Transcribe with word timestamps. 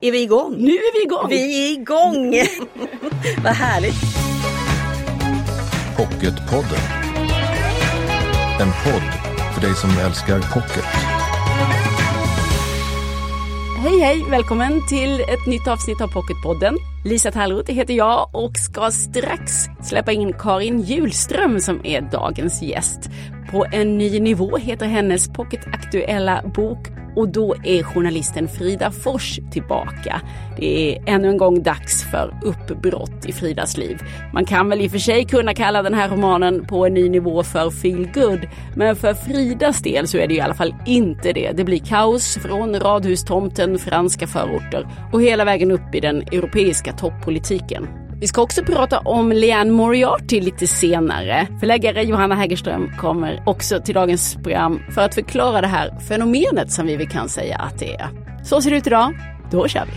Är 0.00 0.12
vi 0.12 0.22
igång? 0.22 0.56
Nu 0.58 0.70
är 0.70 0.92
vi 0.92 1.04
igång! 1.04 1.28
Vi 1.28 1.68
är 1.68 1.80
igång! 1.80 2.34
Vad 3.44 3.52
härligt! 3.52 3.94
Pocketpodden. 5.96 6.80
En 8.60 8.68
podd 8.84 9.02
för 9.54 9.60
dig 9.60 9.74
som 9.74 9.90
älskar 9.90 10.54
pocket. 10.54 10.84
Hej 13.78 14.00
hej! 14.00 14.24
Välkommen 14.30 14.88
till 14.88 15.20
ett 15.20 15.46
nytt 15.46 15.68
avsnitt 15.68 16.00
av 16.00 16.08
Pocketpodden. 16.08 16.76
Lisa 17.04 17.30
Tallroth 17.30 17.72
heter 17.72 17.94
jag 17.94 18.30
och 18.32 18.56
ska 18.56 18.90
strax 18.90 19.52
släppa 19.82 20.12
in 20.12 20.32
Karin 20.32 20.80
Julström 20.80 21.60
som 21.60 21.80
är 21.84 22.00
dagens 22.00 22.62
gäst. 22.62 23.00
På 23.50 23.66
en 23.72 23.98
ny 23.98 24.20
nivå 24.20 24.56
heter 24.56 24.86
hennes 24.86 25.28
pocketaktuella 25.28 26.42
bok 26.54 26.78
och 27.18 27.28
då 27.28 27.54
är 27.64 27.82
journalisten 27.82 28.48
Frida 28.48 28.90
Fors 28.90 29.40
tillbaka. 29.50 30.20
Det 30.56 30.96
är 30.96 31.02
ännu 31.06 31.28
en 31.28 31.36
gång 31.36 31.62
dags 31.62 32.04
för 32.10 32.34
uppbrott 32.42 33.26
i 33.26 33.32
Fridas 33.32 33.76
liv. 33.76 33.98
Man 34.32 34.44
kan 34.44 34.68
väl 34.68 34.80
i 34.80 34.86
och 34.86 34.90
för 34.90 34.98
sig 34.98 35.24
kunna 35.24 35.54
kalla 35.54 35.82
den 35.82 35.94
här 35.94 36.08
romanen 36.08 36.66
på 36.66 36.86
en 36.86 36.94
ny 36.94 37.08
nivå 37.08 37.42
för 37.42 37.70
feel 37.70 38.08
good, 38.14 38.40
men 38.76 38.96
för 38.96 39.14
Fridas 39.14 39.82
del 39.82 40.08
så 40.08 40.18
är 40.18 40.26
det 40.26 40.34
i 40.34 40.40
alla 40.40 40.54
fall 40.54 40.74
inte 40.86 41.32
det. 41.32 41.52
Det 41.52 41.64
blir 41.64 41.78
kaos 41.78 42.38
från 42.42 42.80
radhustomten, 42.80 43.78
franska 43.78 44.26
förorter 44.26 44.88
och 45.12 45.22
hela 45.22 45.44
vägen 45.44 45.70
upp 45.70 45.94
i 45.94 46.00
den 46.00 46.16
europeiska 46.22 46.92
toppolitiken. 46.92 48.07
Vi 48.20 48.28
ska 48.28 48.42
också 48.42 48.62
prata 48.62 48.98
om 48.98 49.32
Leanne 49.32 49.72
Moriarty 49.72 50.40
lite 50.40 50.66
senare. 50.66 51.48
Förläggare 51.60 52.02
Johanna 52.02 52.34
Hägerström 52.34 52.90
kommer 52.96 53.42
också 53.46 53.80
till 53.80 53.94
dagens 53.94 54.34
program 54.34 54.80
för 54.94 55.00
att 55.00 55.14
förklara 55.14 55.60
det 55.60 55.66
här 55.66 56.00
fenomenet 56.08 56.72
som 56.72 56.86
vi 56.86 56.96
väl 56.96 57.08
kan 57.08 57.28
säga 57.28 57.56
att 57.56 57.78
det 57.78 57.94
är. 57.94 58.08
Så 58.44 58.62
ser 58.62 58.70
det 58.70 58.76
ut 58.76 58.86
idag. 58.86 59.14
Då 59.50 59.68
kör 59.68 59.84
vi! 59.84 59.92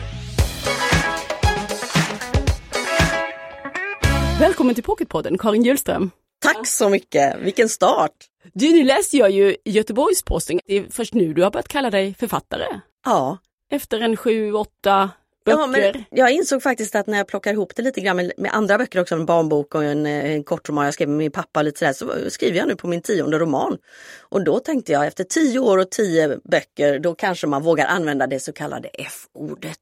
Välkommen 4.39 4.75
till 4.75 4.83
Pocketpodden, 4.83 5.37
Karin 5.37 5.63
Hjulström. 5.63 6.11
Tack 6.41 6.67
så 6.67 6.89
mycket, 6.89 7.37
vilken 7.39 7.69
start! 7.69 8.11
Du, 8.53 8.71
nu 8.71 8.83
läste 8.83 9.17
jag 9.17 9.31
ju 9.31 9.55
Göteborgs-Posten. 9.65 10.59
Det 10.67 10.77
är 10.77 10.85
först 10.91 11.13
nu 11.13 11.33
du 11.33 11.43
har 11.43 11.51
börjat 11.51 11.67
kalla 11.67 11.89
dig 11.89 12.13
författare. 12.19 12.65
Ja. 13.05 13.37
Efter 13.71 13.99
en 13.99 14.17
sju, 14.17 14.53
åtta 14.53 15.09
böcker. 15.57 15.81
Ja, 15.81 15.93
men 15.93 16.05
jag 16.09 16.31
insåg 16.31 16.63
faktiskt 16.63 16.95
att 16.95 17.07
när 17.07 17.17
jag 17.17 17.27
plockar 17.27 17.53
ihop 17.53 17.75
det 17.75 17.81
lite 17.81 18.01
grann 18.01 18.15
med, 18.15 18.31
med 18.37 18.53
andra 18.53 18.77
böcker 18.77 19.01
också, 19.01 19.15
en 19.15 19.25
barnbok 19.25 19.75
och 19.75 19.83
en, 19.83 20.05
en 20.05 20.43
kortroman 20.43 20.85
jag 20.85 20.93
skrev 20.93 21.09
med 21.09 21.17
min 21.17 21.31
pappa 21.31 21.61
lite 21.61 21.79
sådär, 21.79 21.93
så 21.93 22.29
skriver 22.29 22.57
jag 22.57 22.67
nu 22.67 22.75
på 22.75 22.87
min 22.87 23.01
tionde 23.01 23.39
roman. 23.39 23.77
Och 24.19 24.43
då 24.43 24.59
tänkte 24.59 24.91
jag 24.91 25.07
efter 25.07 25.23
tio 25.23 25.59
år 25.59 25.77
och 25.77 25.91
tio 25.91 26.39
böcker, 26.43 26.99
då 26.99 27.15
kanske 27.15 27.47
man 27.47 27.63
vågar 27.63 27.87
använda 27.87 28.27
det 28.27 28.39
så 28.39 28.53
kallade 28.53 28.89
F-ordet. 28.93 29.79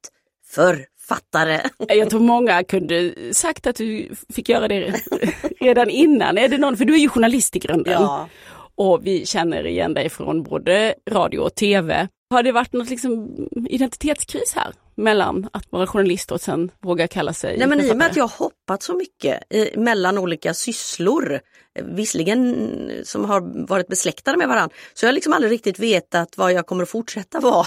Författare. 0.50 1.60
Jag 1.88 2.10
tror 2.10 2.20
många 2.20 2.64
kunde 2.64 3.14
sagt 3.32 3.66
att 3.66 3.76
du 3.76 4.08
fick 4.34 4.48
göra 4.48 4.68
det 4.68 4.94
redan 5.60 5.90
innan. 5.90 6.38
Är 6.38 6.48
det 6.48 6.58
någon, 6.58 6.76
för 6.76 6.84
du 6.84 6.94
är 6.94 6.98
ju 6.98 7.08
journalist 7.08 7.56
i 7.56 7.58
grunden. 7.58 7.92
Ja. 7.92 8.28
Och 8.74 9.06
vi 9.06 9.26
känner 9.26 9.66
igen 9.66 9.94
dig 9.94 10.08
från 10.08 10.42
både 10.42 10.94
radio 11.10 11.38
och 11.38 11.54
tv. 11.54 12.08
Har 12.30 12.42
det 12.42 12.52
varit 12.52 12.72
något 12.72 12.90
liksom 12.90 13.28
identitetskris 13.68 14.52
här? 14.54 14.72
Mellan 15.00 15.48
att 15.52 15.66
vara 15.70 15.86
journalist 15.86 16.32
och 16.32 16.40
sen 16.40 16.70
våga 16.80 17.08
kalla 17.08 17.32
sig 17.32 17.58
Nej 17.58 17.68
men 17.68 17.80
i 17.80 17.82
och 17.82 17.86
med 17.86 17.88
författare? 17.88 18.10
att 18.10 18.16
jag 18.16 18.24
har 18.24 18.38
hoppat 18.38 18.82
så 18.82 18.94
mycket 18.94 19.42
eh, 19.50 19.80
mellan 19.80 20.18
olika 20.18 20.54
sysslor, 20.54 21.40
eh, 21.74 21.84
visserligen 21.84 22.90
som 23.04 23.24
har 23.24 23.66
varit 23.66 23.88
besläktade 23.88 24.38
med 24.38 24.48
varandra, 24.48 24.76
så 24.94 25.04
jag 25.04 25.08
har 25.08 25.14
liksom 25.14 25.32
aldrig 25.32 25.52
riktigt 25.52 25.78
vetat 25.78 26.36
vad 26.36 26.52
jag 26.52 26.66
kommer 26.66 26.82
att 26.82 26.88
fortsätta 26.88 27.40
vara. 27.40 27.66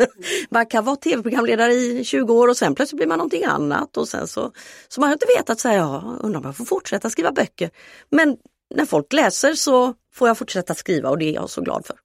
man 0.50 0.66
kan 0.66 0.84
vara 0.84 0.96
tv-programledare 0.96 1.72
i 1.72 2.04
20 2.04 2.34
år 2.34 2.48
och 2.48 2.56
sen 2.56 2.74
plötsligt 2.74 2.96
blir 2.96 3.08
man 3.08 3.18
någonting 3.18 3.44
annat 3.44 3.96
och 3.96 4.08
sen 4.08 4.28
så, 4.28 4.52
så 4.88 5.00
man 5.00 5.08
har 5.08 5.14
inte 5.14 5.26
vetat, 5.38 5.60
så 5.60 5.68
här, 5.68 5.76
ja, 5.76 6.18
undrar 6.20 6.40
om 6.40 6.46
jag 6.46 6.56
får 6.56 6.64
fortsätta 6.64 7.10
skriva 7.10 7.32
böcker. 7.32 7.70
Men 8.10 8.36
när 8.74 8.86
folk 8.86 9.12
läser 9.12 9.54
så 9.54 9.94
får 10.14 10.28
jag 10.28 10.38
fortsätta 10.38 10.74
skriva 10.74 11.10
och 11.10 11.18
det 11.18 11.24
är 11.24 11.34
jag 11.34 11.50
så 11.50 11.60
glad 11.60 11.86
för. 11.86 11.96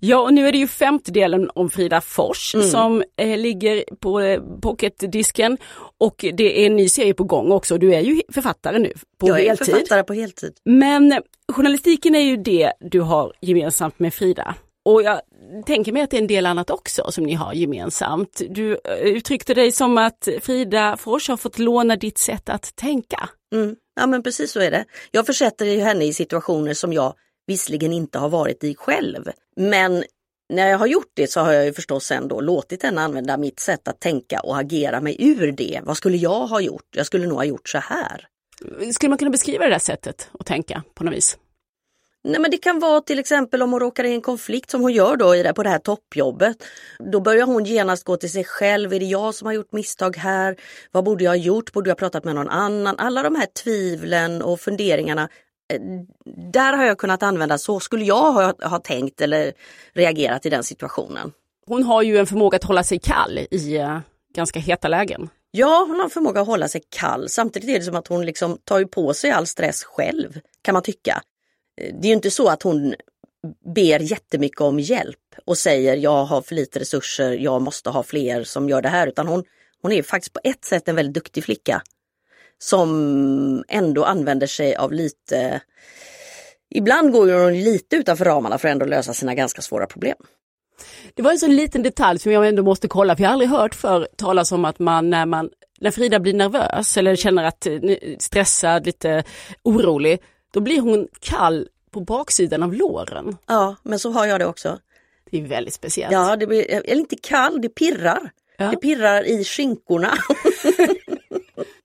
Ja, 0.00 0.20
och 0.20 0.34
nu 0.34 0.48
är 0.48 0.52
det 0.52 0.58
ju 0.58 0.66
femte 0.66 1.10
delen 1.12 1.50
om 1.54 1.70
Frida 1.70 2.00
Fors 2.00 2.54
Mm. 2.54 2.66
som 2.66 3.04
eh, 3.16 3.38
ligger 3.38 3.84
på 4.00 4.20
eh, 4.20 4.40
pocketdisken 4.62 5.58
och 5.98 6.24
det 6.34 6.62
är 6.62 6.66
en 6.66 6.76
ny 6.76 6.88
serie 6.88 7.14
på 7.14 7.24
gång 7.24 7.52
också. 7.52 7.78
Du 7.78 7.94
är 7.94 8.00
ju 8.00 8.22
författare 8.32 8.78
nu 8.78 8.92
på 9.20 9.28
jag 9.28 9.40
är 9.40 9.46
heltid. 9.46 9.66
författare 9.66 10.02
på 10.02 10.12
heltid. 10.14 10.52
Men 10.64 11.22
journalistiken 11.52 12.14
är 12.14 12.20
ju 12.20 12.36
det 12.36 12.72
du 12.80 13.00
har 13.00 13.32
gemensamt 13.40 13.98
med 13.98 14.14
Frida. 14.14 14.54
Och 14.84 15.02
jag 15.02 15.20
tänker 15.66 15.92
mig 15.92 16.02
att 16.02 16.10
det 16.10 16.16
är 16.16 16.20
en 16.20 16.26
del 16.26 16.46
annat 16.46 16.70
också 16.70 17.10
som 17.12 17.24
ni 17.24 17.34
har 17.34 17.52
gemensamt. 17.52 18.42
Du 18.50 18.72
eh, 18.84 18.94
uttryckte 18.98 19.54
dig 19.54 19.72
som 19.72 19.98
att 19.98 20.28
Frida 20.42 20.96
Fors 20.96 21.28
har 21.28 21.36
fått 21.36 21.58
låna 21.58 21.96
ditt 21.96 22.18
sätt 22.18 22.48
att 22.48 22.76
tänka. 22.76 23.28
Mm. 23.54 23.76
Ja 24.00 24.06
men 24.06 24.22
precis 24.22 24.52
så 24.52 24.60
är 24.60 24.70
det. 24.70 24.84
Jag 25.10 25.26
försätter 25.26 25.66
ju 25.66 25.80
henne 25.80 26.04
i 26.04 26.12
situationer 26.12 26.74
som 26.74 26.92
jag 26.92 27.14
visserligen 27.46 27.92
inte 27.92 28.18
har 28.18 28.28
varit 28.28 28.64
i 28.64 28.74
själv. 28.74 29.30
Men 29.56 30.04
när 30.48 30.68
jag 30.68 30.78
har 30.78 30.86
gjort 30.86 31.12
det 31.14 31.30
så 31.30 31.40
har 31.40 31.52
jag 31.52 31.64
ju 31.64 31.72
förstås 31.72 32.10
ändå 32.10 32.40
låtit 32.40 32.82
henne 32.82 33.00
använda 33.00 33.36
mitt 33.36 33.60
sätt 33.60 33.88
att 33.88 34.00
tänka 34.00 34.40
och 34.40 34.58
agera 34.58 35.00
mig 35.00 35.16
ur 35.18 35.52
det. 35.52 35.80
Vad 35.82 35.96
skulle 35.96 36.16
jag 36.16 36.46
ha 36.46 36.60
gjort? 36.60 36.96
Jag 36.96 37.06
skulle 37.06 37.26
nog 37.26 37.36
ha 37.36 37.44
gjort 37.44 37.68
så 37.68 37.78
här. 37.78 38.26
Skulle 38.92 39.08
man 39.08 39.18
kunna 39.18 39.30
beskriva 39.30 39.64
det 39.64 39.70
där 39.70 39.78
sättet 39.78 40.30
att 40.38 40.46
tänka 40.46 40.82
på 40.94 41.04
något 41.04 41.14
vis? 41.14 41.38
Nej 42.24 42.40
men 42.40 42.50
det 42.50 42.56
kan 42.56 42.78
vara 42.78 43.00
till 43.00 43.18
exempel 43.18 43.62
om 43.62 43.72
hon 43.72 43.80
råkar 43.80 44.04
i 44.04 44.12
en 44.12 44.20
konflikt 44.20 44.70
som 44.70 44.80
hon 44.80 44.92
gör 44.92 45.16
då 45.16 45.36
i 45.36 45.42
det, 45.42 45.54
på 45.54 45.62
det 45.62 45.68
här 45.68 45.78
toppjobbet. 45.78 46.56
Då 47.12 47.20
börjar 47.20 47.46
hon 47.46 47.64
genast 47.64 48.04
gå 48.04 48.16
till 48.16 48.32
sig 48.32 48.44
själv. 48.44 48.92
Är 48.92 49.00
det 49.00 49.06
jag 49.06 49.34
som 49.34 49.46
har 49.46 49.52
gjort 49.52 49.72
misstag 49.72 50.16
här? 50.16 50.56
Vad 50.90 51.04
borde 51.04 51.24
jag 51.24 51.30
ha 51.30 51.36
gjort? 51.36 51.72
Borde 51.72 51.90
jag 51.90 51.94
ha 51.94 51.98
pratat 51.98 52.24
med 52.24 52.34
någon 52.34 52.48
annan? 52.48 52.98
Alla 52.98 53.22
de 53.22 53.34
här 53.34 53.46
tvivlen 53.46 54.42
och 54.42 54.60
funderingarna. 54.60 55.28
Där 56.52 56.72
har 56.72 56.84
jag 56.84 56.98
kunnat 56.98 57.22
använda 57.22 57.58
så 57.58 57.80
skulle 57.80 58.04
jag 58.04 58.32
ha, 58.32 58.54
ha 58.62 58.78
tänkt 58.78 59.20
eller 59.20 59.52
reagerat 59.92 60.46
i 60.46 60.50
den 60.50 60.64
situationen. 60.64 61.32
Hon 61.66 61.82
har 61.82 62.02
ju 62.02 62.18
en 62.18 62.26
förmåga 62.26 62.56
att 62.56 62.64
hålla 62.64 62.84
sig 62.84 62.98
kall 62.98 63.38
i 63.50 63.76
eh, 63.76 63.98
ganska 64.34 64.60
heta 64.60 64.88
lägen. 64.88 65.28
Ja, 65.50 65.84
hon 65.88 66.00
har 66.00 66.08
förmåga 66.08 66.40
att 66.40 66.46
hålla 66.46 66.68
sig 66.68 66.82
kall. 66.88 67.28
Samtidigt 67.28 67.70
är 67.70 67.78
det 67.78 67.84
som 67.84 67.96
att 67.96 68.08
hon 68.08 68.26
liksom 68.26 68.58
tar 68.64 68.84
på 68.84 69.14
sig 69.14 69.30
all 69.30 69.46
stress 69.46 69.84
själv, 69.84 70.40
kan 70.62 70.72
man 70.72 70.82
tycka. 70.82 71.22
Eh, 71.80 71.94
Det 72.00 72.08
är 72.08 72.12
inte 72.12 72.30
så 72.30 72.48
att 72.48 72.62
hon 72.62 72.94
ber 73.74 74.00
jättemycket 74.00 74.60
om 74.60 74.80
hjälp 74.80 75.18
och 75.44 75.58
säger 75.58 75.96
jag 75.96 76.24
har 76.24 76.42
för 76.42 76.54
lite 76.54 76.78
resurser, 76.80 77.32
jag 77.32 77.62
måste 77.62 77.90
ha 77.90 78.02
fler 78.02 78.44
som 78.44 78.68
gör 78.68 78.82
det 78.82 78.88
här, 78.88 79.06
utan 79.06 79.28
hon, 79.28 79.44
hon 79.82 79.92
är 79.92 80.02
faktiskt 80.02 80.32
på 80.32 80.40
ett 80.44 80.64
sätt 80.64 80.88
en 80.88 80.96
väldigt 80.96 81.14
duktig 81.14 81.44
flicka 81.44 81.82
som 82.62 83.64
ändå 83.68 84.04
använder 84.04 84.46
sig 84.46 84.76
av 84.76 84.92
lite 84.92 85.60
Ibland 86.74 87.12
går 87.12 87.44
hon 87.44 87.60
lite 87.60 87.96
utanför 87.96 88.24
ramarna 88.24 88.58
för 88.58 88.68
att 88.68 88.72
ändå 88.72 88.86
lösa 88.86 89.14
sina 89.14 89.34
ganska 89.34 89.62
svåra 89.62 89.86
problem. 89.86 90.16
Det 91.14 91.22
var 91.22 91.30
en 91.30 91.38
sån 91.38 91.56
liten 91.56 91.82
detalj 91.82 92.18
som 92.18 92.32
jag 92.32 92.48
ändå 92.48 92.62
måste 92.62 92.88
kolla, 92.88 93.16
för 93.16 93.22
jag 93.22 93.28
har 93.28 93.32
aldrig 93.32 93.50
hört 93.50 93.74
för 93.74 94.08
talas 94.16 94.52
om 94.52 94.64
att 94.64 94.78
man 94.78 95.10
när, 95.10 95.26
man 95.26 95.50
när 95.80 95.90
Frida 95.90 96.20
blir 96.20 96.34
nervös 96.34 96.96
eller 96.96 97.16
känner 97.16 97.44
att 97.44 97.66
eh, 97.66 97.80
stressad, 98.18 98.86
lite 98.86 99.24
orolig, 99.62 100.22
då 100.52 100.60
blir 100.60 100.80
hon 100.80 101.08
kall 101.20 101.68
på 101.90 102.00
baksidan 102.00 102.62
av 102.62 102.74
låren. 102.74 103.36
Ja, 103.46 103.76
men 103.82 103.98
så 103.98 104.10
har 104.10 104.26
jag 104.26 104.40
det 104.40 104.46
också. 104.46 104.78
Det 105.30 105.38
är 105.38 105.46
väldigt 105.46 105.74
speciellt. 105.74 106.12
Ja, 106.12 106.36
det 106.36 106.46
blir, 106.46 106.70
eller 106.70 107.00
inte 107.00 107.16
kall, 107.16 107.60
det 107.60 107.68
pirrar. 107.68 108.30
Ja. 108.56 108.70
Det 108.70 108.76
pirrar 108.76 109.24
i 109.26 109.44
skinkorna. 109.44 110.12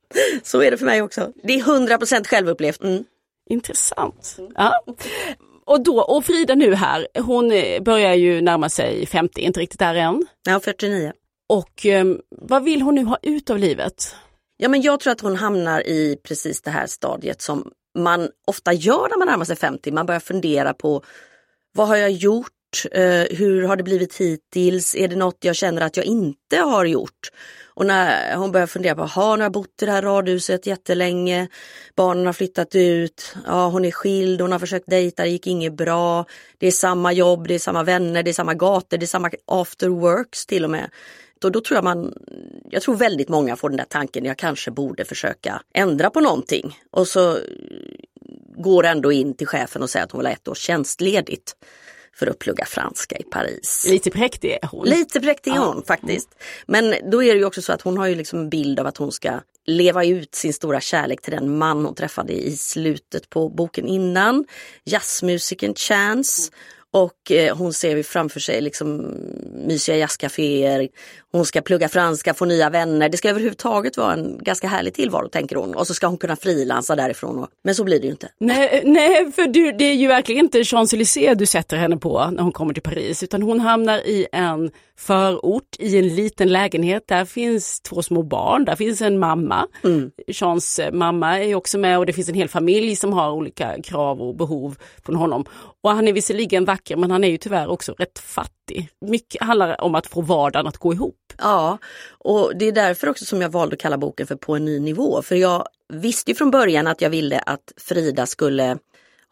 Så 0.44 0.62
är 0.62 0.72
det 0.72 0.78
för 0.78 0.86
mig 0.86 1.02
också. 1.02 1.32
Det 1.44 1.54
är 1.54 1.64
100% 1.64 2.28
självupplevt. 2.28 2.84
Mm. 2.84 3.04
Intressant. 3.50 4.38
Ja. 4.56 4.84
Och, 5.66 5.84
då, 5.84 6.02
och 6.02 6.26
Frida 6.26 6.56
nu 6.56 6.76
här, 6.76 7.08
hon 7.20 7.52
eh, 7.52 7.84
börjar 7.84 8.14
ju 8.14 8.42
närma 8.42 8.70
sig 8.70 9.06
50, 9.06 9.42
inte 9.42 9.60
riktigt 9.60 9.80
där 9.80 9.96
än. 9.96 10.26
Ja, 10.48 10.60
49. 10.60 11.14
Och 11.50 11.86
eh, 11.86 12.06
vad 12.30 12.64
vill 12.64 12.82
hon 12.82 12.96
nu 12.96 13.04
ha 13.04 13.18
ut 13.22 13.50
av 13.50 13.58
livet? 13.58 14.16
Ja, 14.58 14.70
men 14.70 14.82
jag 14.82 15.00
tror 15.00 15.12
att 15.12 15.22
hon 15.22 15.36
hamnar 15.36 15.88
i 15.88 16.18
precis 16.24 16.62
det 16.62 16.72
här 16.72 16.88
stadiet 16.88 17.42
som 17.42 17.72
man 17.98 18.30
ofta 18.48 18.74
gör 18.74 19.10
när 19.10 19.18
man 19.18 19.28
närmar 19.28 19.46
sig 19.46 19.56
50. 19.56 19.92
Man 19.92 20.06
börjar 20.06 20.20
fundera 20.20 20.74
på 20.74 21.04
vad 21.74 21.88
har 21.88 21.96
jag 21.96 22.12
gjort? 22.12 22.52
Eh, 22.92 23.38
hur 23.38 23.64
har 23.64 23.76
det 23.76 23.84
blivit 23.84 24.16
hittills? 24.16 24.96
Är 24.96 25.08
det 25.08 25.16
något 25.16 25.38
jag 25.40 25.56
känner 25.56 25.82
att 25.82 25.98
jag 25.98 26.06
inte 26.06 26.58
har 26.58 26.86
gjort? 26.86 27.30
Och 27.78 27.86
när 27.86 28.36
hon 28.36 28.52
börjar 28.52 28.68
fundera 28.68 28.96
på, 28.96 29.04
har 29.04 29.38
jag 29.38 29.52
bott 29.52 29.82
i 29.82 29.86
det 29.86 29.92
här 29.92 30.02
radhuset 30.02 30.66
jättelänge, 30.66 31.48
barnen 31.96 32.26
har 32.26 32.34
flyttat 32.34 32.76
ut, 32.76 33.36
ja 33.46 33.68
hon 33.68 33.86
är 33.86 33.92
skild, 33.92 34.42
hon 34.42 34.52
har 34.52 34.60
försökt 34.60 34.90
dejta, 34.90 35.24
det 35.24 35.30
gick 35.30 35.48
inget 35.48 35.74
bra, 35.74 36.26
det 36.58 36.68
är 36.68 36.72
samma 36.72 37.14
jobb, 37.14 37.48
det 37.48 37.56
är 37.56 37.60
samma 37.60 37.84
vänner, 37.84 38.24
det 38.24 38.32
är 38.32 38.34
samma 38.34 38.54
gator, 38.54 38.98
det 38.98 39.06
är 39.06 39.08
samma 39.08 39.32
after 39.46 39.88
works 39.88 40.46
till 40.46 40.64
och 40.64 40.70
med. 40.70 40.90
Och 41.44 41.52
då 41.52 41.62
tror 41.62 41.78
jag 41.78 41.84
man, 41.84 42.14
jag 42.70 42.82
tror 42.82 42.96
väldigt 42.96 43.30
många 43.30 43.56
får 43.56 43.70
den 43.70 43.78
där 43.78 43.86
tanken, 43.86 44.26
jag 44.26 44.38
kanske 44.38 44.72
borde 44.72 45.06
försöka 45.06 45.62
ändra 45.74 46.10
på 46.10 46.20
någonting. 46.20 46.80
Och 46.92 47.08
så 47.08 47.38
går 48.58 48.86
ändå 48.86 49.12
in 49.12 49.34
till 49.34 49.48
chefen 49.48 49.82
och 49.82 49.90
säger 49.90 50.06
att 50.06 50.12
hon 50.12 50.20
vill 50.20 50.28
ha 50.28 50.34
ett 50.34 50.48
års 50.48 50.60
tjänstledigt 50.60 51.56
för 52.20 52.28
att 52.28 52.40
plugga 52.40 52.66
franska 52.66 53.18
i 53.18 53.24
Paris. 53.24 53.86
Lite 53.90 54.12
präktig 54.12 54.52
är 54.62 54.68
hon. 54.68 54.88
Lite 54.88 55.22
präktig 55.22 55.52
är 55.52 55.58
hon 55.58 55.84
faktiskt. 55.84 56.30
Men 56.66 56.96
då 57.12 57.24
är 57.24 57.34
det 57.34 57.40
ju 57.40 57.46
också 57.46 57.62
så 57.62 57.74
att 57.74 57.82
hon 57.82 57.98
har 57.98 58.08
ju 58.08 58.16
liksom 58.16 58.40
en 58.40 58.50
bild 58.50 58.80
av 58.80 58.88
att 58.88 58.98
hon 58.98 59.12
ska 59.12 59.40
leva 59.66 60.06
ut 60.06 60.36
sin 60.36 60.54
stora 60.54 60.82
kärlek 60.82 61.22
till 61.22 61.34
den 61.34 61.58
man 61.58 61.86
hon 61.86 61.96
träffade 61.96 62.34
i 62.34 62.58
slutet 62.58 63.30
på 63.30 63.50
boken 63.50 63.88
innan. 63.88 64.46
Jazzmusikern 64.86 65.76
Chance. 65.76 66.52
Och 66.92 67.32
eh, 67.32 67.58
hon 67.58 67.74
ser 67.74 68.04
framför 68.04 68.40
sig 68.40 68.62
liksom 68.62 69.16
mysiga 69.68 69.98
jazzcaféer. 69.98 70.90
Hon 71.38 71.46
ska 71.46 71.62
plugga 71.62 71.90
franska, 71.90 72.34
få 72.34 72.46
nya 72.46 72.70
vänner. 72.70 73.10
Det 73.10 73.18
ska 73.18 73.30
överhuvudtaget 73.30 73.98
vara 73.98 74.14
en 74.14 74.38
ganska 74.42 74.68
härlig 74.68 74.94
tillvaro 74.94 75.28
tänker 75.28 75.56
hon. 75.56 75.76
Och 75.76 75.88
så 75.88 75.94
ska 75.94 76.08
hon 76.08 76.18
kunna 76.18 76.36
frilansa 76.36 76.96
därifrån. 76.96 77.40
Och, 77.40 77.50
men 77.64 77.76
så 77.76 77.84
blir 77.84 78.00
det 78.00 78.06
ju 78.06 78.12
inte. 78.12 78.30
Nej, 78.40 78.82
nej 78.86 79.32
för 79.32 79.48
du, 79.48 79.72
det 79.72 79.86
är 79.86 79.94
ju 79.94 80.08
verkligen 80.08 80.46
inte 80.46 80.64
Champs-Élysées 80.64 81.36
du 81.36 81.46
sätter 81.46 81.78
henne 81.78 81.98
på 81.98 82.30
när 82.32 82.44
hon 82.44 82.52
kommer 82.52 82.74
till 82.74 82.84
Paris. 82.84 83.24
Utan 83.24 83.42
hon 83.42 83.60
hamnar 83.60 83.98
i 83.98 84.28
en 84.32 84.72
förort, 85.00 85.76
i 85.80 85.98
en 85.98 86.08
liten 86.16 86.50
lägenhet. 86.50 87.04
Där 87.08 87.26
finns 87.26 87.82
två 87.82 88.02
små 88.02 88.24
barn, 88.24 88.66
där 88.66 88.76
finns 88.76 89.02
en 89.02 89.20
mamma. 89.20 89.68
Mm. 89.84 90.12
Jeans 90.28 90.80
mamma 90.92 91.44
är 91.44 91.56
också 91.56 91.78
med 91.78 91.98
och 91.98 92.06
det 92.06 92.14
finns 92.14 92.30
en 92.30 92.36
hel 92.36 92.50
familj 92.50 92.96
som 92.96 93.14
har 93.14 93.32
olika 93.32 93.82
krav 93.84 94.22
och 94.22 94.36
behov 94.36 94.76
från 95.06 95.16
honom. 95.16 95.46
Och 95.84 95.92
han 95.92 96.08
är 96.08 96.14
visserligen 96.14 96.66
vacker 96.66 96.96
men 96.96 97.12
han 97.12 97.24
är 97.24 97.28
ju 97.28 97.38
tyvärr 97.38 97.68
också 97.68 97.94
rätt 97.98 98.20
fattig. 98.20 98.90
Mycket 99.06 99.42
handlar 99.42 99.82
om 99.82 99.96
att 99.96 100.08
få 100.08 100.22
vardagen 100.22 100.68
att 100.68 100.78
gå 100.78 100.94
ihop. 100.94 101.27
Ja, 101.38 101.78
och 102.10 102.58
det 102.58 102.66
är 102.66 102.72
därför 102.72 103.10
också 103.10 103.26
som 103.26 103.42
jag 103.42 103.50
valde 103.50 103.74
att 103.74 103.80
kalla 103.80 103.98
boken 103.98 104.28
för 104.28 104.36
På 104.36 104.56
en 104.56 104.66
ny 104.66 104.80
nivå. 104.80 105.22
För 105.22 105.36
jag 105.36 105.68
visste 105.94 106.32
ju 106.32 106.36
från 106.36 106.52
början 106.52 106.88
att 106.88 107.02
jag 107.02 107.10
ville 107.10 107.40
att 107.40 107.74
Frida 107.78 108.26
skulle 108.26 108.78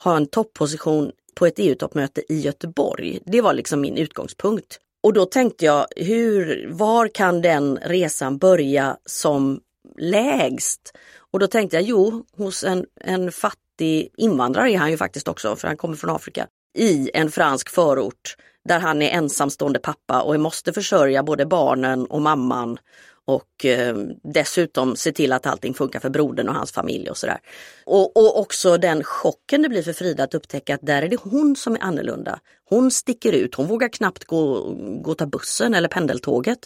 ha 0.03 0.17
en 0.17 0.27
topposition 0.27 1.11
på 1.35 1.45
ett 1.45 1.53
EU-toppmöte 1.57 2.33
i 2.33 2.39
Göteborg. 2.39 3.19
Det 3.25 3.41
var 3.41 3.53
liksom 3.53 3.81
min 3.81 3.97
utgångspunkt. 3.97 4.79
Och 5.03 5.13
då 5.13 5.25
tänkte 5.25 5.65
jag, 5.65 5.85
hur, 5.95 6.67
var 6.71 7.07
kan 7.07 7.41
den 7.41 7.79
resan 7.81 8.37
börja 8.37 8.97
som 9.05 9.61
lägst? 9.97 10.97
Och 11.31 11.39
då 11.39 11.47
tänkte 11.47 11.75
jag, 11.75 11.83
jo, 11.83 12.25
hos 12.37 12.63
en, 12.63 12.85
en 13.01 13.31
fattig 13.31 14.09
invandrare 14.17 14.71
är 14.71 14.77
han 14.77 14.91
ju 14.91 14.97
faktiskt 14.97 15.27
också, 15.27 15.55
för 15.55 15.67
han 15.67 15.77
kommer 15.77 15.95
från 15.95 16.09
Afrika, 16.09 16.47
i 16.77 17.11
en 17.13 17.31
fransk 17.31 17.69
förort 17.69 18.35
där 18.65 18.79
han 18.79 19.01
är 19.01 19.09
ensamstående 19.09 19.79
pappa 19.79 20.21
och 20.21 20.39
måste 20.39 20.73
försörja 20.73 21.23
både 21.23 21.45
barnen 21.45 22.06
och 22.06 22.21
mamman 22.21 22.77
och 23.25 23.65
eh, 23.65 23.97
dessutom 24.23 24.95
se 24.95 25.12
till 25.12 25.33
att 25.33 25.45
allting 25.45 25.73
funkar 25.73 26.00
för 26.00 26.09
brodern 26.09 26.50
och 26.50 26.56
hans 26.56 26.71
familj 26.71 27.09
och 27.09 27.17
sådär. 27.17 27.39
Och, 27.85 28.17
och 28.17 28.39
också 28.39 28.77
den 28.77 29.03
chocken 29.03 29.62
det 29.62 29.69
blir 29.69 29.83
för 29.83 29.94
Frida 29.94 30.23
att 30.23 30.33
upptäcka 30.33 30.75
att 30.75 30.81
där 30.83 31.01
är 31.01 31.09
det 31.09 31.19
hon 31.21 31.56
som 31.56 31.75
är 31.75 31.83
annorlunda. 31.83 32.39
Hon 32.69 32.91
sticker 32.91 33.33
ut, 33.33 33.56
hon 33.56 33.67
vågar 33.67 33.89
knappt 33.89 34.25
gå, 34.25 34.73
gå 35.01 35.13
ta 35.13 35.25
bussen 35.25 35.73
eller 35.73 35.88
pendeltåget. 35.88 36.59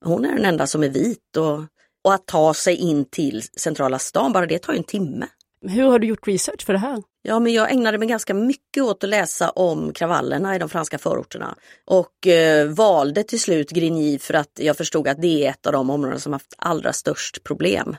Hon 0.00 0.24
är 0.24 0.36
den 0.36 0.44
enda 0.44 0.66
som 0.66 0.82
är 0.82 0.88
vit 0.88 1.36
och, 1.36 1.58
och 2.04 2.14
att 2.14 2.26
ta 2.26 2.54
sig 2.54 2.76
in 2.76 3.04
till 3.04 3.42
centrala 3.42 3.98
stan, 3.98 4.32
bara 4.32 4.46
det 4.46 4.58
tar 4.58 4.72
en 4.72 4.84
timme. 4.84 5.26
Hur 5.68 5.84
har 5.84 5.98
du 5.98 6.06
gjort 6.06 6.28
research 6.28 6.66
för 6.66 6.72
det 6.72 6.78
här? 6.78 7.02
Ja, 7.22 7.40
men 7.40 7.52
jag 7.52 7.72
ägnade 7.72 7.98
mig 7.98 8.08
ganska 8.08 8.34
mycket 8.34 8.82
åt 8.82 9.04
att 9.04 9.10
läsa 9.10 9.50
om 9.50 9.92
kravallerna 9.92 10.56
i 10.56 10.58
de 10.58 10.68
franska 10.68 10.98
förorterna 10.98 11.54
och 11.86 12.26
eh, 12.26 12.68
valde 12.68 13.22
till 13.22 13.40
slut 13.40 13.70
Grigny 13.70 14.18
för 14.18 14.34
att 14.34 14.50
jag 14.54 14.76
förstod 14.76 15.08
att 15.08 15.22
det 15.22 15.46
är 15.46 15.50
ett 15.50 15.66
av 15.66 15.72
de 15.72 15.90
områden 15.90 16.20
som 16.20 16.32
haft 16.32 16.54
allra 16.58 16.92
störst 16.92 17.44
problem. 17.44 17.96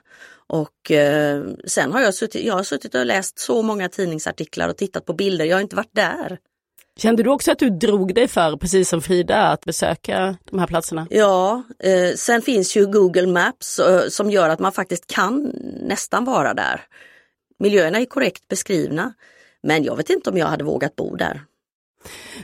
Och 0.47 0.91
eh, 0.91 1.43
sen 1.65 1.91
har 1.91 2.01
jag 2.01 2.13
suttit, 2.13 2.45
jag 2.45 2.53
har 2.53 2.63
suttit 2.63 2.95
och 2.95 3.05
läst 3.05 3.39
så 3.39 3.61
många 3.61 3.89
tidningsartiklar 3.89 4.69
och 4.69 4.77
tittat 4.77 5.05
på 5.05 5.13
bilder, 5.13 5.45
jag 5.45 5.55
har 5.55 5.61
inte 5.61 5.75
varit 5.75 5.95
där. 5.95 6.39
Kände 6.97 7.23
du 7.23 7.29
också 7.29 7.51
att 7.51 7.59
du 7.59 7.69
drog 7.69 8.15
dig 8.15 8.27
för, 8.27 8.57
precis 8.57 8.89
som 8.89 9.01
Frida, 9.01 9.37
att 9.37 9.65
besöka 9.65 10.37
de 10.51 10.59
här 10.59 10.67
platserna? 10.67 11.07
Ja, 11.09 11.63
eh, 11.79 12.15
sen 12.15 12.41
finns 12.41 12.77
ju 12.77 12.85
Google 12.85 13.27
Maps 13.27 13.79
eh, 13.79 14.07
som 14.09 14.31
gör 14.31 14.49
att 14.49 14.59
man 14.59 14.71
faktiskt 14.71 15.07
kan 15.07 15.41
nästan 15.81 16.25
vara 16.25 16.53
där. 16.53 16.81
Miljöerna 17.59 17.99
är 17.99 18.05
korrekt 18.05 18.47
beskrivna, 18.47 19.13
men 19.63 19.83
jag 19.83 19.95
vet 19.95 20.09
inte 20.09 20.29
om 20.29 20.37
jag 20.37 20.47
hade 20.47 20.63
vågat 20.63 20.95
bo 20.95 21.15
där. 21.15 21.41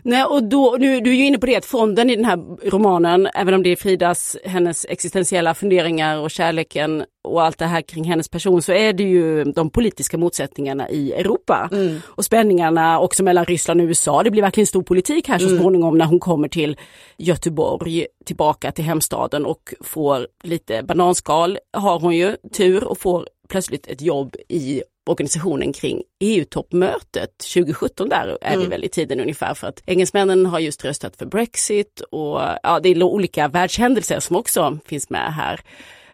Nej, 0.04 0.24
och 0.24 0.44
då, 0.44 0.78
nu, 0.80 1.00
du 1.00 1.10
är 1.10 1.16
ju 1.16 1.26
inne 1.26 1.38
på 1.38 1.46
det 1.46 1.56
att 1.56 1.66
fonden 1.66 2.10
i 2.10 2.16
den 2.16 2.26
här 2.26 2.70
romanen, 2.70 3.30
även 3.34 3.54
om 3.54 3.64
det 3.64 3.70
är 3.70 3.76
Fridas, 3.76 4.38
hennes 4.46 4.86
existentiella 4.90 5.54
funderingar 5.54 6.18
och 6.18 6.32
kärleken 6.32 7.06
och 7.24 7.44
allt 7.44 7.58
det 7.58 7.66
här 7.66 7.82
kring 7.82 8.04
hennes 8.04 8.30
person, 8.30 8.62
så 8.62 8.72
är 8.72 8.94
det 8.94 9.04
ju 9.04 9.44
de 9.44 9.70
politiska 9.70 10.18
motsättningarna 10.18 10.90
i 10.90 11.14
Europa. 11.14 11.70
Mm. 11.72 12.02
Och 12.06 12.26
spänningarna 12.26 13.00
också 13.00 13.24
mellan 13.24 13.46
Ryssland 13.46 13.82
och 13.82 13.88
USA. 13.88 14.24
Det 14.24 14.32
blir 14.32 14.42
verkligen 14.42 14.68
stor 14.68 14.84
politik 14.84 15.28
här 15.28 15.40
så 15.40 15.48
mm. 15.48 15.60
småningom 15.60 15.98
när 15.98 16.06
hon 16.06 16.20
kommer 16.20 16.48
till 16.48 16.78
Göteborg, 17.18 18.08
tillbaka 18.26 18.72
till 18.72 18.86
hemstaden 18.86 19.46
och 19.46 19.74
får 19.82 20.28
lite 20.44 20.84
bananskal, 20.84 21.58
har 21.74 22.00
hon 22.00 22.16
ju 22.16 22.36
tur 22.54 22.84
och 22.84 22.98
får 22.98 23.28
plötsligt 23.50 23.88
ett 23.88 24.02
jobb 24.02 24.36
i 24.50 24.84
organisationen 25.10 25.74
kring 25.74 26.04
EU-toppmötet 26.20 27.38
2017 27.54 28.10
där 28.10 28.38
är 28.42 28.54
mm. 28.54 28.64
det 28.64 28.70
väl 28.70 28.84
i 28.84 28.90
tiden 28.90 29.20
ungefär 29.20 29.54
för 29.54 29.68
att 29.68 29.84
engelsmännen 29.86 30.46
har 30.46 30.60
just 30.60 30.86
röstat 30.86 31.16
för 31.16 31.26
Brexit 31.26 32.02
och 32.12 32.42
ja, 32.64 32.80
det 32.84 32.90
är 32.90 33.04
olika 33.04 33.48
världshändelser 33.48 34.20
som 34.20 34.36
också 34.36 34.78
finns 34.86 35.10
med 35.10 35.34
här. 35.34 35.62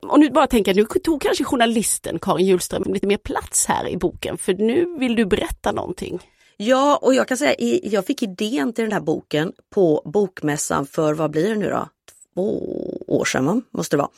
Och 0.01 0.19
nu 0.19 0.29
bara 0.29 0.47
tänker 0.47 0.71
jag, 0.71 0.77
nu 0.93 0.99
tog 0.99 1.21
kanske 1.21 1.43
journalisten 1.43 2.19
Karin 2.19 2.45
Hjulström 2.45 2.83
lite 2.93 3.07
mer 3.07 3.17
plats 3.17 3.65
här 3.65 3.87
i 3.87 3.97
boken 3.97 4.37
för 4.37 4.53
nu 4.53 4.95
vill 4.99 5.15
du 5.15 5.25
berätta 5.25 5.71
någonting. 5.71 6.19
Ja, 6.57 6.99
och 7.01 7.13
jag 7.13 7.27
kan 7.27 7.37
säga, 7.37 7.79
jag 7.83 8.05
fick 8.05 8.23
idén 8.23 8.73
till 8.73 8.83
den 8.83 8.93
här 8.93 8.99
boken 8.99 9.53
på 9.73 10.01
bokmässan 10.05 10.85
för, 10.85 11.13
vad 11.13 11.31
blir 11.31 11.49
det 11.49 11.55
nu 11.55 11.69
då? 11.69 11.89
Två 12.33 12.61
år 13.07 13.25
sedan 13.25 13.63
måste 13.71 13.95
det 13.95 13.97
vara 13.97 14.09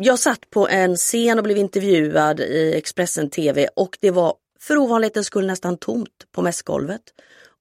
jag 0.00 0.18
satt 0.18 0.50
på 0.50 0.68
en 0.68 0.96
scen 0.96 1.38
och 1.38 1.44
blev 1.44 1.56
intervjuad 1.56 2.40
i 2.40 2.74
Expressen 2.76 3.30
TV 3.30 3.68
och 3.76 3.98
det 4.00 4.10
var 4.10 4.34
för 4.60 4.76
ovanlighetens 4.76 5.26
skull 5.26 5.46
nästan 5.46 5.76
tomt 5.76 6.24
på 6.32 6.42
mässgolvet. 6.42 7.02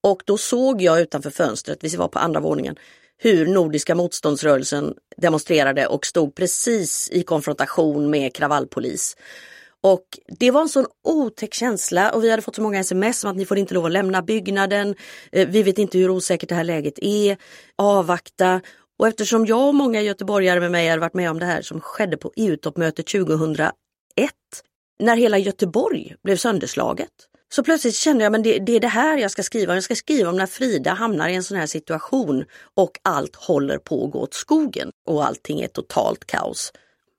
Och 0.03 0.21
då 0.25 0.37
såg 0.37 0.81
jag 0.81 1.01
utanför 1.01 1.29
fönstret, 1.29 1.79
vi 1.81 1.95
var 1.95 2.07
på 2.07 2.19
andra 2.19 2.39
våningen, 2.39 2.75
hur 3.17 3.47
Nordiska 3.47 3.95
motståndsrörelsen 3.95 4.93
demonstrerade 5.17 5.87
och 5.87 6.05
stod 6.05 6.35
precis 6.35 7.09
i 7.11 7.23
konfrontation 7.23 8.09
med 8.09 8.35
kravallpolis. 8.35 9.17
Och 9.81 10.05
det 10.39 10.51
var 10.51 10.61
en 10.61 10.69
sån 10.69 10.85
otäck 11.03 11.53
känsla 11.53 12.11
och 12.11 12.23
vi 12.23 12.29
hade 12.29 12.41
fått 12.41 12.55
så 12.55 12.61
många 12.61 12.79
sms 12.79 13.23
om 13.23 13.31
att 13.31 13.37
ni 13.37 13.45
får 13.45 13.57
inte 13.57 13.73
lov 13.73 13.85
att 13.85 13.91
lämna 13.91 14.21
byggnaden. 14.21 14.95
Eh, 15.31 15.47
vi 15.47 15.63
vet 15.63 15.77
inte 15.77 15.97
hur 15.97 16.09
osäkert 16.09 16.49
det 16.49 16.55
här 16.55 16.63
läget 16.63 16.99
är. 17.01 17.37
Avvakta. 17.75 18.61
Och 18.97 19.07
eftersom 19.07 19.45
jag 19.45 19.67
och 19.67 19.75
många 19.75 20.01
göteborgare 20.01 20.59
med 20.59 20.71
mig 20.71 20.89
har 20.89 20.97
varit 20.97 21.13
med 21.13 21.31
om 21.31 21.39
det 21.39 21.45
här 21.45 21.61
som 21.61 21.81
skedde 21.81 22.17
på 22.17 22.31
EU-toppmötet 22.35 23.07
2001, 23.07 23.71
när 24.99 25.17
hela 25.17 25.37
Göteborg 25.37 26.15
blev 26.23 26.35
sönderslaget. 26.35 27.11
Så 27.49 27.63
plötsligt 27.63 27.95
kände 27.95 28.23
jag 28.23 28.31
men 28.31 28.43
det, 28.43 28.59
det 28.59 28.75
är 28.75 28.79
det 28.79 28.87
här 28.87 29.17
jag 29.17 29.31
ska 29.31 29.43
skriva. 29.43 29.73
Jag 29.73 29.83
ska 29.83 29.95
skriva 29.95 30.29
om 30.29 30.37
när 30.37 30.45
Frida 30.45 30.93
hamnar 30.93 31.29
i 31.29 31.35
en 31.35 31.43
sån 31.43 31.57
här 31.57 31.67
situation 31.67 32.45
och 32.73 32.91
allt 33.01 33.35
håller 33.35 33.77
på 33.77 34.05
att 34.05 34.11
gå 34.11 34.19
åt 34.19 34.33
skogen 34.33 34.91
och 35.07 35.25
allting 35.25 35.61
är 35.61 35.67
totalt 35.67 36.25
kaos. 36.25 36.73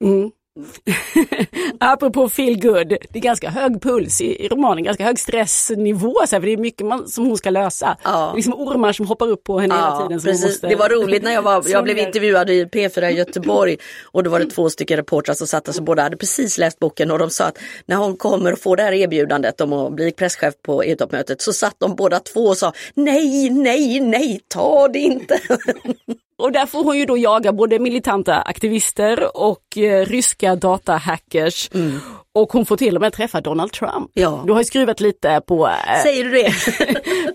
Mm. 0.04 0.30
Apropå 1.80 2.28
feel 2.28 2.60
good, 2.60 2.88
det 2.88 3.18
är 3.18 3.20
ganska 3.20 3.50
hög 3.50 3.82
puls 3.82 4.20
i, 4.20 4.48
romanen, 4.48 4.84
ganska 4.84 5.04
hög 5.04 5.18
stressnivå 5.18 6.14
så 6.14 6.36
här, 6.36 6.40
för 6.40 6.46
det 6.46 6.52
är 6.52 6.56
mycket 6.56 6.86
man, 6.86 7.08
som 7.08 7.26
hon 7.26 7.36
ska 7.36 7.50
lösa. 7.50 7.96
Ja. 8.04 8.32
Liksom 8.36 8.54
ormar 8.54 8.92
som 8.92 9.06
hoppar 9.06 9.28
upp 9.28 9.44
på 9.44 9.58
henne 9.58 9.74
ja, 9.74 9.80
hela 9.80 10.08
tiden. 10.08 10.20
Precis. 10.20 10.44
Måste... 10.44 10.68
Det 10.68 10.76
var 10.76 10.88
roligt 10.88 11.22
när 11.22 11.32
jag, 11.32 11.42
var, 11.42 11.64
jag 11.68 11.84
blev 11.84 11.98
intervjuad 11.98 12.50
i 12.50 12.64
P4 12.64 13.10
i 13.10 13.14
Göteborg 13.14 13.76
och 14.04 14.22
då 14.22 14.30
var 14.30 14.38
det 14.38 14.46
två 14.46 14.70
stycken 14.70 14.96
reportrar 14.96 15.34
som 15.34 15.46
satt 15.46 15.64
där 15.64 15.72
som 15.72 15.84
båda 15.84 16.02
hade 16.02 16.16
precis 16.16 16.58
läst 16.58 16.78
boken 16.78 17.10
och 17.10 17.18
de 17.18 17.30
sa 17.30 17.44
att 17.44 17.58
när 17.86 17.96
hon 17.96 18.16
kommer 18.16 18.52
och 18.52 18.58
får 18.58 18.76
det 18.76 18.82
här 18.82 18.92
erbjudandet 18.92 19.60
om 19.60 19.72
att 19.72 19.92
bli 19.92 20.12
presschef 20.12 20.54
på 20.62 20.82
EU-toppmötet 20.82 21.40
så 21.42 21.52
satt 21.52 21.74
de 21.78 21.96
båda 21.96 22.20
två 22.20 22.40
och 22.40 22.56
sa 22.56 22.72
nej, 22.94 23.50
nej, 23.50 24.00
nej, 24.00 24.40
ta 24.48 24.88
det 24.88 24.98
inte. 24.98 25.40
Och 26.38 26.52
där 26.52 26.66
får 26.66 26.85
hon 26.85 26.99
ju 26.99 27.04
då 27.04 27.18
jaga 27.18 27.52
både 27.52 27.78
militanta 27.78 28.40
aktivister 28.40 29.37
och 29.37 29.78
eh, 29.78 30.07
ryska 30.07 30.57
datahackers. 30.57 31.71
Mm. 31.75 32.00
Och 32.35 32.52
hon 32.52 32.66
får 32.66 32.76
till 32.76 32.97
och 32.97 33.00
med 33.00 33.12
träffa 33.12 33.40
Donald 33.40 33.73
Trump. 33.73 34.11
Ja. 34.14 34.42
Du 34.47 34.52
har 34.52 34.62
skruvat 34.62 35.00
lite 35.00 35.40
på... 35.47 35.66
Eh, 35.66 36.02
Säger 36.02 36.25
du 36.25 36.30
det? 36.30 36.52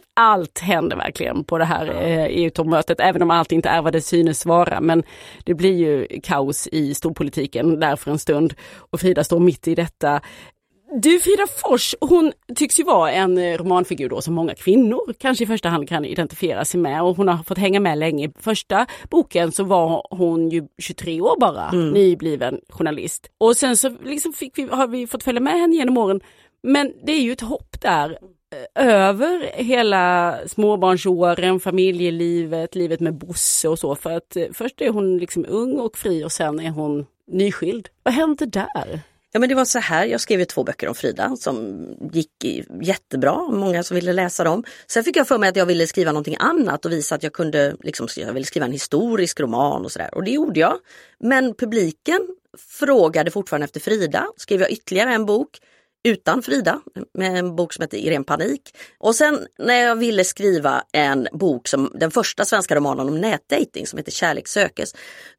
allt 0.15 0.59
händer 0.59 0.97
verkligen 0.97 1.43
på 1.43 1.57
det 1.57 1.65
här 1.65 1.85
eh, 1.85 2.25
EU-toppmötet, 2.25 2.99
även 2.99 3.21
om 3.21 3.31
allt 3.31 3.51
inte 3.51 3.69
är 3.69 3.81
vad 3.81 3.93
det 3.93 4.01
synes 4.01 4.45
vara. 4.45 4.81
Men 4.81 5.03
det 5.43 5.53
blir 5.53 5.73
ju 5.73 6.07
kaos 6.23 6.67
i 6.67 6.93
storpolitiken 6.93 7.79
där 7.79 7.95
för 7.95 8.11
en 8.11 8.19
stund. 8.19 8.53
Och 8.77 8.99
Frida 8.99 9.23
står 9.23 9.39
mitt 9.39 9.67
i 9.67 9.75
detta. 9.75 10.21
Du 10.95 11.19
Frida 11.19 11.47
Fors, 11.47 11.95
hon 12.01 12.33
tycks 12.55 12.79
ju 12.79 12.83
vara 12.83 13.11
en 13.11 13.37
eh, 13.37 13.57
romanfigur 13.57 14.09
då 14.09 14.21
som 14.21 14.33
många 14.33 14.55
kvinnor 14.55 15.13
kanske 15.19 15.43
i 15.43 15.47
första 15.47 15.69
hand 15.69 15.89
kan 15.89 16.05
identifiera 16.05 16.65
sig 16.65 16.79
med 16.79 17.01
och 17.03 17.17
hon 17.17 17.27
har 17.27 17.43
fått 17.43 17.57
hänga 17.57 17.79
med 17.79 17.97
länge. 17.97 18.25
I 18.27 18.31
första 18.39 18.85
boken 19.09 19.51
så 19.51 19.63
var 19.63 20.07
hon 20.09 20.49
ju 20.49 20.67
23 20.81 21.21
år 21.21 21.39
bara, 21.39 21.69
mm. 21.69 21.91
nybliven 21.91 22.59
journalist. 22.69 23.27
Och 23.37 23.57
sen 23.57 23.77
så 23.77 23.89
liksom 23.89 24.33
fick 24.33 24.57
vi, 24.57 24.63
har 24.63 24.87
vi 24.87 25.07
fått 25.07 25.23
följa 25.23 25.41
med 25.41 25.59
henne 25.59 25.75
genom 25.75 25.97
åren. 25.97 26.21
Men 26.63 26.93
det 27.05 27.11
är 27.11 27.21
ju 27.21 27.31
ett 27.31 27.41
hopp 27.41 27.81
där 27.81 28.17
över 28.75 29.51
hela 29.53 30.37
småbarnsåren, 30.47 31.59
familjelivet, 31.59 32.75
livet 32.75 32.99
med 32.99 33.13
Bosse 33.13 33.69
och 33.69 33.79
så. 33.79 33.95
För 33.95 34.11
att 34.11 34.35
eh, 34.35 34.45
först 34.53 34.81
är 34.81 34.89
hon 34.89 35.17
liksom 35.17 35.45
ung 35.49 35.79
och 35.79 35.97
fri 35.97 36.23
och 36.23 36.31
sen 36.31 36.59
är 36.59 36.69
hon 36.69 37.05
nyskild. 37.27 37.89
Vad 38.03 38.13
hände 38.13 38.45
där? 38.45 39.01
Ja 39.35 39.39
men 39.39 39.49
det 39.49 39.55
var 39.55 39.65
så 39.65 39.79
här, 39.79 40.05
jag 40.05 40.21
skrev 40.21 40.39
ju 40.39 40.45
två 40.45 40.63
böcker 40.63 40.87
om 40.87 40.95
Frida 40.95 41.35
som 41.35 41.85
gick 42.11 42.29
jättebra, 42.81 43.41
många 43.51 43.83
som 43.83 43.95
ville 43.95 44.13
läsa 44.13 44.43
dem. 44.43 44.63
Sen 44.87 45.03
fick 45.03 45.17
jag 45.17 45.27
för 45.27 45.37
mig 45.37 45.49
att 45.49 45.55
jag 45.55 45.65
ville 45.65 45.87
skriva 45.87 46.11
någonting 46.11 46.35
annat 46.39 46.85
och 46.85 46.91
visa 46.91 47.15
att 47.15 47.23
jag 47.23 47.33
kunde, 47.33 47.75
liksom, 47.83 48.07
jag 48.15 48.33
ville 48.33 48.45
skriva 48.45 48.65
en 48.65 48.71
historisk 48.71 49.39
roman 49.39 49.85
och 49.85 49.91
sådär. 49.91 50.15
Och 50.15 50.23
det 50.23 50.31
gjorde 50.31 50.59
jag. 50.59 50.77
Men 51.19 51.53
publiken 51.53 52.19
frågade 52.57 53.31
fortfarande 53.31 53.65
efter 53.65 53.79
Frida, 53.79 54.27
skrev 54.37 54.61
jag 54.61 54.71
ytterligare 54.71 55.13
en 55.13 55.25
bok 55.25 55.59
utan 56.03 56.41
Frida, 56.41 56.81
med 57.13 57.37
en 57.37 57.55
bok 57.55 57.73
som 57.73 57.81
heter 57.81 57.97
I 57.97 58.09
ren 58.09 58.23
panik. 58.23 58.61
Och 58.99 59.15
sen 59.15 59.47
när 59.59 59.75
jag 59.75 59.95
ville 59.95 60.23
skriva 60.23 60.83
en 60.91 61.27
bok 61.33 61.67
som 61.67 61.91
den 61.95 62.11
första 62.11 62.45
svenska 62.45 62.75
romanen 62.75 63.07
om 63.07 63.21
nätdating 63.21 63.87
som 63.87 63.97
heter 63.97 64.11
Kärlek 64.11 64.47
sökes. 64.47 64.95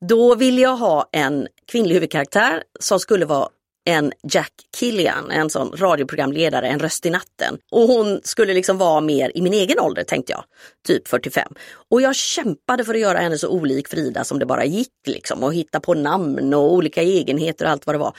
Då 0.08 0.34
ville 0.34 0.60
jag 0.60 0.76
ha 0.76 1.08
en 1.12 1.48
kvinnlig 1.72 1.94
huvudkaraktär 1.94 2.62
som 2.80 3.00
skulle 3.00 3.26
vara 3.26 3.48
en 3.84 4.12
Jack 4.32 4.52
Killian, 4.76 5.30
en 5.30 5.50
sån 5.50 5.72
radioprogramledare, 5.76 6.68
en 6.68 6.78
röst 6.78 7.06
i 7.06 7.10
natten. 7.10 7.58
Och 7.70 7.82
hon 7.82 8.20
skulle 8.24 8.54
liksom 8.54 8.78
vara 8.78 9.00
mer 9.00 9.32
i 9.34 9.42
min 9.42 9.54
egen 9.54 9.80
ålder 9.80 10.04
tänkte 10.04 10.32
jag, 10.32 10.44
typ 10.86 11.08
45. 11.08 11.52
Och 11.90 12.02
jag 12.02 12.14
kämpade 12.14 12.84
för 12.84 12.94
att 12.94 13.00
göra 13.00 13.18
henne 13.18 13.38
så 13.38 13.48
olik 13.48 13.88
Frida 13.88 14.24
som 14.24 14.38
det 14.38 14.46
bara 14.46 14.64
gick 14.64 14.92
liksom 15.06 15.42
och 15.42 15.54
hitta 15.54 15.80
på 15.80 15.94
namn 15.94 16.54
och 16.54 16.72
olika 16.72 17.02
egenheter 17.02 17.64
och 17.64 17.70
allt 17.70 17.86
vad 17.86 17.94
det 17.94 17.98
var. 17.98 18.16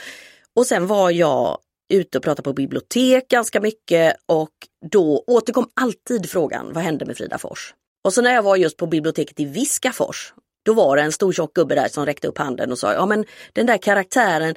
Och 0.55 0.65
sen 0.65 0.87
var 0.87 1.11
jag 1.11 1.57
ute 1.93 2.17
och 2.17 2.23
pratade 2.23 2.43
på 2.43 2.53
bibliotek 2.53 3.27
ganska 3.27 3.61
mycket 3.61 4.15
och 4.25 4.49
då 4.91 5.23
återkom 5.27 5.69
alltid 5.73 6.29
frågan, 6.29 6.73
vad 6.73 6.83
hände 6.83 7.05
med 7.05 7.17
Frida 7.17 7.37
Fors? 7.37 7.73
Och 8.03 8.13
så 8.13 8.21
när 8.21 8.33
jag 8.33 8.43
var 8.43 8.55
just 8.55 8.77
på 8.77 8.87
biblioteket 8.87 9.39
i 9.39 9.45
Viskafors, 9.45 10.33
då 10.65 10.73
var 10.73 10.97
det 10.97 11.01
en 11.03 11.11
stor 11.11 11.33
tjock 11.33 11.53
gubbe 11.53 11.75
där 11.75 11.87
som 11.87 12.05
räckte 12.05 12.27
upp 12.27 12.37
handen 12.37 12.71
och 12.71 12.79
sa, 12.79 12.93
ja 12.93 13.05
men 13.05 13.25
den 13.53 13.65
där 13.65 13.77
karaktären, 13.77 14.55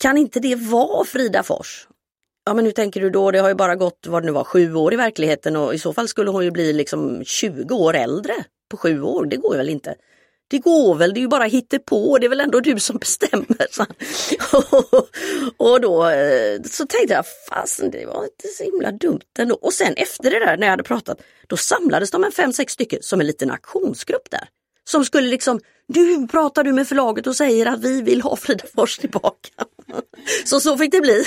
kan 0.00 0.18
inte 0.18 0.40
det 0.40 0.54
vara 0.54 1.04
Frida 1.04 1.42
Fors? 1.42 1.86
Ja 2.46 2.54
men 2.54 2.64
hur 2.64 2.72
tänker 2.72 3.00
du 3.00 3.10
då? 3.10 3.30
Det 3.30 3.38
har 3.38 3.48
ju 3.48 3.54
bara 3.54 3.76
gått, 3.76 4.06
vad 4.08 4.22
det 4.22 4.26
nu 4.26 4.32
var, 4.32 4.44
sju 4.44 4.74
år 4.74 4.94
i 4.94 4.96
verkligheten 4.96 5.56
och 5.56 5.74
i 5.74 5.78
så 5.78 5.92
fall 5.92 6.08
skulle 6.08 6.30
hon 6.30 6.44
ju 6.44 6.50
bli 6.50 6.72
liksom 6.72 7.24
20 7.24 7.74
år 7.74 7.94
äldre 7.94 8.34
på 8.70 8.76
sju 8.76 9.02
år. 9.02 9.26
Det 9.26 9.36
går 9.36 9.54
ju 9.54 9.58
väl 9.58 9.68
inte? 9.68 9.94
Det 10.50 10.58
går 10.58 10.94
väl, 10.94 11.14
det 11.14 11.20
är 11.20 11.22
ju 11.22 11.28
bara 11.28 11.50
på. 11.84 12.18
det 12.18 12.26
är 12.26 12.28
väl 12.28 12.40
ändå 12.40 12.60
du 12.60 12.80
som 12.80 12.96
bestämmer. 12.96 13.66
och 15.56 15.80
då 15.80 16.08
eh, 16.08 16.62
så 16.62 16.86
tänkte 16.86 17.14
jag, 17.14 17.24
fasen 17.48 17.90
det 17.90 18.06
var 18.06 18.24
inte 18.24 18.48
så 18.48 18.64
himla 18.64 18.92
dumt 18.92 19.20
ändå. 19.38 19.54
Och 19.54 19.72
sen 19.72 19.94
efter 19.96 20.30
det 20.30 20.38
där 20.38 20.56
när 20.56 20.66
jag 20.66 20.70
hade 20.70 20.82
pratat, 20.82 21.22
då 21.46 21.56
samlades 21.56 22.10
de 22.10 22.24
en 22.24 22.32
fem, 22.32 22.52
sex 22.52 22.72
stycken 22.72 22.98
som 23.02 23.20
en 23.20 23.26
liten 23.26 23.50
aktionsgrupp 23.50 24.30
där. 24.30 24.48
Som 24.84 25.04
skulle 25.04 25.28
liksom, 25.28 25.60
nu 25.86 26.26
pratar 26.26 26.64
du 26.64 26.72
med 26.72 26.88
förlaget 26.88 27.26
och 27.26 27.36
säger 27.36 27.66
att 27.66 27.80
vi 27.80 28.02
vill 28.02 28.22
ha 28.22 28.36
Frida 28.36 28.64
Fors 28.74 28.98
tillbaka. 28.98 29.64
så 30.44 30.60
så 30.60 30.78
fick 30.78 30.92
det 30.92 31.00
bli. 31.00 31.24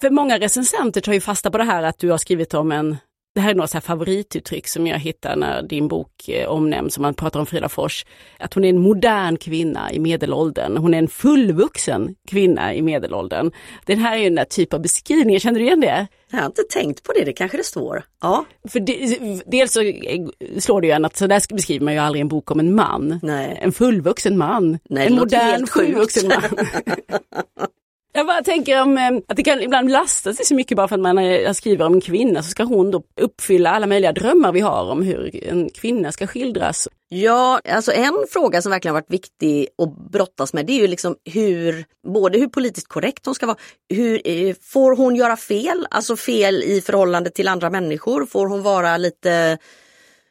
För 0.00 0.10
många 0.10 0.38
recensenter 0.38 1.00
tar 1.00 1.12
ju 1.12 1.20
fasta 1.20 1.50
på 1.50 1.58
det 1.58 1.64
här 1.64 1.82
att 1.82 1.98
du 1.98 2.10
har 2.10 2.18
skrivit 2.18 2.54
om 2.54 2.72
en 2.72 2.96
det 3.34 3.40
här 3.40 3.50
är 3.50 3.54
några 3.54 3.68
så 3.68 3.80
favorituttryck 3.80 4.68
som 4.68 4.86
jag 4.86 4.98
hittar 4.98 5.36
när 5.36 5.62
din 5.62 5.88
bok 5.88 6.28
eh, 6.28 6.48
omnämns, 6.48 6.96
om 6.96 7.02
man 7.02 7.14
pratar 7.14 7.40
om 7.40 7.46
Frida 7.46 7.68
Fors. 7.68 8.06
Att 8.38 8.54
hon 8.54 8.64
är 8.64 8.68
en 8.68 8.78
modern 8.78 9.36
kvinna 9.36 9.92
i 9.92 9.98
medelåldern. 9.98 10.76
Hon 10.76 10.94
är 10.94 10.98
en 10.98 11.08
fullvuxen 11.08 12.14
kvinna 12.28 12.74
i 12.74 12.82
medelåldern. 12.82 13.52
Den 13.86 13.98
här 13.98 14.16
är 14.16 14.30
den 14.30 14.46
typ 14.50 14.74
av 14.74 14.82
beskrivning, 14.82 15.40
känner 15.40 15.58
du 15.58 15.64
igen 15.64 15.80
det? 15.80 16.06
Jag 16.30 16.38
har 16.38 16.46
inte 16.46 16.62
tänkt 16.62 17.02
på 17.02 17.12
det, 17.12 17.24
det 17.24 17.32
kanske 17.32 17.56
det 17.56 17.64
står. 17.64 18.04
Ja. 18.20 18.44
För 18.68 18.80
de, 18.80 19.42
dels 19.46 19.72
så 19.72 19.80
slår 20.60 20.80
det 20.80 20.86
ju 20.86 20.92
en 20.92 21.04
att 21.04 21.16
så 21.16 21.26
där 21.26 21.54
beskriver 21.54 21.84
man 21.84 21.94
ju 21.94 22.00
aldrig 22.00 22.20
en 22.20 22.28
bok 22.28 22.50
om 22.50 22.60
en 22.60 22.74
man. 22.74 23.20
Nej. 23.22 23.58
En 23.62 23.72
fullvuxen 23.72 24.38
man. 24.38 24.78
Nej, 24.88 25.06
en 25.06 25.14
modern 25.14 25.66
fullvuxen 25.66 26.28
man. 26.28 26.42
Jag 28.14 28.26
bara 28.26 28.42
tänker 28.42 28.82
om 28.82 28.98
eh, 28.98 29.10
att 29.28 29.36
det 29.36 29.42
kan 29.42 29.62
ibland 29.62 29.90
lasta 29.90 30.34
sig 30.34 30.44
så 30.44 30.54
mycket 30.54 30.76
bara 30.76 30.88
för 30.88 30.94
att 30.94 31.00
man 31.00 31.54
skriver 31.54 31.86
om 31.86 31.94
en 31.94 32.00
kvinna 32.00 32.42
så 32.42 32.50
ska 32.50 32.64
hon 32.64 32.90
då 32.90 33.02
uppfylla 33.20 33.70
alla 33.70 33.86
möjliga 33.86 34.12
drömmar 34.12 34.52
vi 34.52 34.60
har 34.60 34.90
om 34.90 35.02
hur 35.02 35.44
en 35.44 35.70
kvinna 35.70 36.12
ska 36.12 36.26
skildras. 36.26 36.88
Ja, 37.08 37.60
alltså 37.68 37.92
en 37.92 38.24
fråga 38.30 38.62
som 38.62 38.70
verkligen 38.70 38.94
varit 38.94 39.10
viktig 39.10 39.68
att 39.78 40.12
brottas 40.12 40.52
med 40.52 40.66
det 40.66 40.72
är 40.72 40.80
ju 40.80 40.86
liksom 40.86 41.16
hur, 41.24 41.84
både 42.12 42.38
hur 42.38 42.46
politiskt 42.46 42.88
korrekt 42.88 43.26
hon 43.26 43.34
ska 43.34 43.46
vara, 43.46 43.58
hur, 43.88 44.20
eh, 44.24 44.54
får 44.62 44.96
hon 44.96 45.16
göra 45.16 45.36
fel, 45.36 45.86
alltså 45.90 46.16
fel 46.16 46.62
i 46.62 46.80
förhållande 46.80 47.30
till 47.30 47.48
andra 47.48 47.70
människor, 47.70 48.26
får 48.26 48.46
hon 48.46 48.62
vara 48.62 48.96
lite, 48.96 49.58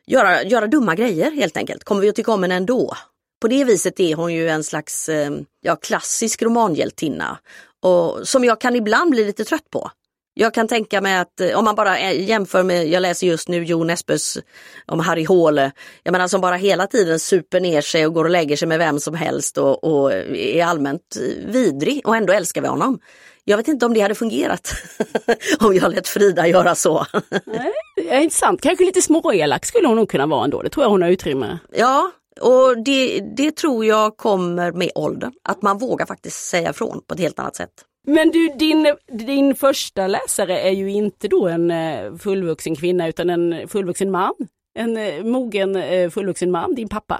göra, 0.07 0.43
göra 0.43 0.67
dumma 0.67 0.95
grejer 0.95 1.31
helt 1.31 1.57
enkelt, 1.57 1.83
kommer 1.83 2.01
vi 2.01 2.09
att 2.09 2.15
tycka 2.15 2.31
om 2.31 2.43
henne 2.43 2.55
ändå? 2.55 2.93
På 3.41 3.47
det 3.47 3.63
viset 3.63 3.99
är 3.99 4.15
hon 4.15 4.33
ju 4.33 4.49
en 4.49 4.63
slags 4.63 5.09
eh, 5.09 5.31
ja, 5.61 5.75
klassisk 5.75 6.41
romanhjältinna 6.41 7.37
och 7.81 8.27
som 8.27 8.43
jag 8.43 8.61
kan 8.61 8.75
ibland 8.75 9.11
bli 9.11 9.25
lite 9.25 9.45
trött 9.45 9.69
på. 9.69 9.91
Jag 10.33 10.53
kan 10.53 10.67
tänka 10.67 11.01
mig 11.01 11.17
att 11.17 11.41
eh, 11.41 11.57
om 11.57 11.65
man 11.65 11.75
bara 11.75 12.11
jämför 12.11 12.63
med, 12.63 12.87
jag 12.87 13.01
läser 13.01 13.27
just 13.27 13.47
nu 13.47 13.63
Jo 13.63 13.83
Nesbøs 13.83 14.37
om 14.85 14.99
Harry 14.99 15.25
Håle, 15.25 15.71
jag 16.03 16.11
menar 16.11 16.27
som 16.27 16.41
bara 16.41 16.55
hela 16.55 16.87
tiden 16.87 17.19
super 17.19 17.59
ner 17.59 17.81
sig 17.81 18.05
och 18.05 18.13
går 18.13 18.23
och 18.23 18.29
lägger 18.29 18.55
sig 18.55 18.67
med 18.67 18.79
vem 18.79 18.99
som 18.99 19.13
helst 19.13 19.57
och, 19.57 19.83
och 19.83 20.13
är 20.33 20.65
allmänt 20.65 21.17
vidrig 21.45 22.01
och 22.05 22.15
ändå 22.15 22.33
älskar 22.33 22.61
vi 22.61 22.67
honom. 22.67 22.99
Jag 23.43 23.57
vet 23.57 23.67
inte 23.67 23.85
om 23.85 23.93
det 23.93 24.01
hade 24.01 24.15
fungerat 24.15 24.73
om 25.59 25.75
jag 25.75 25.91
lät 25.91 26.07
Frida 26.07 26.47
göra 26.47 26.75
så. 26.75 27.05
Nej, 27.45 27.73
det 27.95 28.09
är 28.09 28.19
intressant, 28.19 28.61
kanske 28.61 28.85
lite 28.85 29.01
småelak 29.01 29.65
skulle 29.65 29.87
hon 29.87 29.97
nog 29.97 30.09
kunna 30.09 30.25
vara 30.25 30.43
ändå, 30.43 30.61
det 30.61 30.69
tror 30.69 30.83
jag 30.83 30.89
hon 30.89 31.01
har 31.01 31.09
utrymme. 31.09 31.59
Ja, 31.71 32.11
och 32.41 32.83
det, 32.83 33.19
det 33.19 33.55
tror 33.55 33.85
jag 33.85 34.17
kommer 34.17 34.71
med 34.71 34.91
åldern, 34.95 35.31
att 35.43 35.61
man 35.61 35.77
vågar 35.77 36.05
faktiskt 36.05 36.49
säga 36.49 36.69
ifrån 36.69 37.01
på 37.07 37.13
ett 37.13 37.19
helt 37.19 37.39
annat 37.39 37.55
sätt. 37.55 37.71
Men 38.07 38.31
du, 38.31 38.47
din, 38.47 38.95
din 39.07 39.55
första 39.55 40.07
läsare 40.07 40.59
är 40.59 40.71
ju 40.71 40.91
inte 40.91 41.27
då 41.27 41.47
en 41.47 41.71
eh, 41.71 42.15
fullvuxen 42.15 42.75
kvinna 42.75 43.07
utan 43.07 43.29
en 43.29 43.67
fullvuxen 43.67 44.11
man. 44.11 44.33
En 44.79 44.97
eh, 44.97 45.23
mogen 45.23 45.75
eh, 45.75 46.09
fullvuxen 46.09 46.51
man, 46.51 46.75
din 46.75 46.89
pappa. 46.89 47.19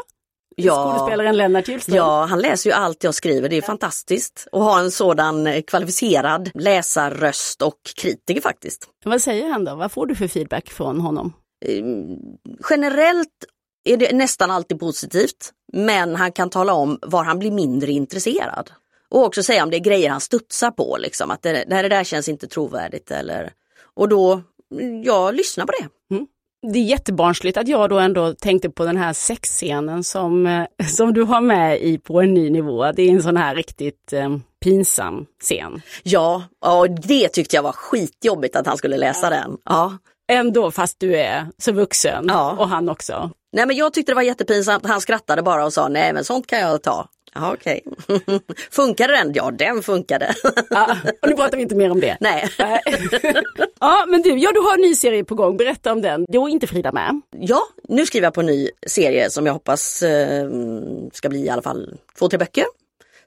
Ja, 0.56 0.94
Skådespelaren 0.94 1.38
Lennart 1.38 1.68
Hjulström. 1.68 1.96
Ja, 1.96 2.26
han 2.26 2.40
läser 2.40 2.70
ju 2.70 2.74
allt 2.74 3.04
jag 3.04 3.16
skriver. 3.16 3.50
Det 3.50 3.58
är 3.58 3.62
fantastiskt 3.62 4.48
att 4.52 4.62
ha 4.62 4.80
en 4.80 4.92
sådan 4.92 5.64
kvalificerad 5.68 6.52
läsarröst 6.54 7.62
och 7.62 7.80
kritiker 8.02 8.42
faktiskt. 8.42 8.88
Vad 9.06 9.22
säger 9.22 9.50
han 9.50 9.66
då? 9.66 9.76
Vad 9.76 9.92
får 9.92 10.06
du 10.06 10.16
för 10.16 10.28
feedback 10.28 10.70
från 10.70 11.00
honom? 11.00 11.34
Generellt 12.70 13.46
är 13.84 13.98
det 13.98 14.16
nästan 14.16 14.52
alltid 14.52 14.80
positivt. 14.80 15.52
Men 15.74 16.16
han 16.16 16.32
kan 16.32 16.50
tala 16.50 16.74
om 16.74 17.00
var 17.02 17.24
han 17.24 17.40
blir 17.40 17.52
mindre 17.52 17.92
intresserad. 17.92 18.72
Och 19.10 19.26
också 19.26 19.44
säga 19.44 19.64
om 19.64 19.70
det 19.70 19.78
är 19.78 19.80
grejer 19.80 20.10
han 20.10 20.22
studsar 20.22 20.72
på, 20.72 20.98
liksom, 21.00 21.32
att 21.32 21.42
det, 21.42 21.66
det 21.70 21.90
där 21.90 22.04
känns 22.04 22.30
inte 22.30 22.48
trovärdigt. 22.48 23.12
Eller, 23.12 23.54
och 23.94 24.10
då, 24.10 24.42
jag 25.04 25.36
lyssnar 25.36 25.66
på 25.66 25.72
det. 25.72 26.16
Mm. 26.16 26.28
Det 26.74 26.80
är 26.80 26.84
jättebarnsligt 26.84 27.58
att 27.58 27.68
jag 27.68 27.90
då 27.90 28.00
ändå 28.00 28.34
tänkte 28.34 28.70
på 28.70 28.86
den 28.86 28.98
här 28.98 29.14
sexscenen 29.14 30.04
som, 30.04 30.48
eh, 30.48 30.66
som 30.88 31.14
du 31.14 31.24
har 31.24 31.42
med 31.42 31.82
i 31.82 31.98
På 31.98 32.22
en 32.22 32.34
ny 32.34 32.50
nivå. 32.50 32.92
Det 32.92 33.02
är 33.02 33.12
en 33.12 33.24
sån 33.24 33.38
här 33.38 33.56
riktigt 33.56 34.14
eh, 34.14 34.38
pinsam 34.64 35.26
scen. 35.40 35.82
Ja, 36.04 36.44
och 36.66 36.92
det 36.92 37.30
tyckte 37.30 37.56
jag 37.56 37.64
var 37.64 37.72
skitjobbigt 37.72 38.56
att 38.56 38.68
han 38.68 38.78
skulle 38.78 38.98
läsa 38.98 39.30
den. 39.30 39.58
Ja. 39.66 39.98
Ändå 40.32 40.72
fast 40.72 41.00
du 41.00 41.18
är 41.18 41.48
så 41.58 41.72
vuxen 41.72 42.26
ja. 42.28 42.56
och 42.60 42.70
han 42.70 42.90
också. 42.90 43.32
Nej 43.52 43.66
men 43.66 43.76
jag 43.76 43.94
tyckte 43.94 44.12
det 44.12 44.16
var 44.16 44.22
jättepinsamt. 44.22 44.86
Han 44.86 45.02
skrattade 45.02 45.42
bara 45.42 45.66
och 45.66 45.74
sa 45.74 45.88
nej 45.88 46.14
men 46.14 46.24
sånt 46.24 46.48
kan 46.48 46.60
jag 46.60 46.84
ta. 46.84 47.08
Ja, 47.34 47.54
okej. 47.54 47.82
Okay. 48.08 48.40
funkade 48.72 49.14
den? 49.14 49.34
Ja, 49.34 49.52
den 49.52 49.84
funkade. 49.84 50.34
ja, 50.70 50.98
och 51.22 51.30
nu 51.30 51.36
pratar 51.36 51.58
vi 51.58 51.64
inte 51.64 51.76
mer 51.76 51.92
om 51.92 52.00
det. 52.00 52.18
Nej. 52.20 52.50
ja, 53.80 54.06
men 54.08 54.22
du, 54.22 54.38
ja, 54.38 54.52
du 54.54 54.60
har 54.60 54.74
en 54.74 54.82
ny 54.82 54.96
serie 54.96 55.24
på 55.24 55.36
gång. 55.36 55.58
Berätta 55.58 55.92
om 55.92 56.02
den. 56.02 56.26
Då 56.30 56.48
är 56.48 56.52
inte 56.52 56.68
Frida 56.68 56.92
med. 56.92 57.22
Ja, 57.40 57.62
nu 57.88 58.06
skriver 58.06 58.26
jag 58.26 58.34
på 58.34 58.42
en 58.42 58.46
ny 58.46 58.70
serie 58.88 59.30
som 59.30 59.46
jag 59.46 59.54
hoppas 59.54 60.04
eh, 60.04 60.50
ska 61.14 61.30
bli 61.30 61.46
i 61.46 61.50
alla 61.50 61.62
fall 61.62 61.98
två, 62.20 62.30
tre 62.30 62.38
böcker. 62.38 62.66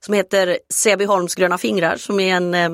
Som 0.01 0.15
heter 0.15 0.59
Säbyholms 0.73 1.35
gröna 1.35 1.59
fingrar 1.59 1.97
som 1.97 2.21
är 2.21 2.35
en, 2.37 2.55
eh, 2.55 2.71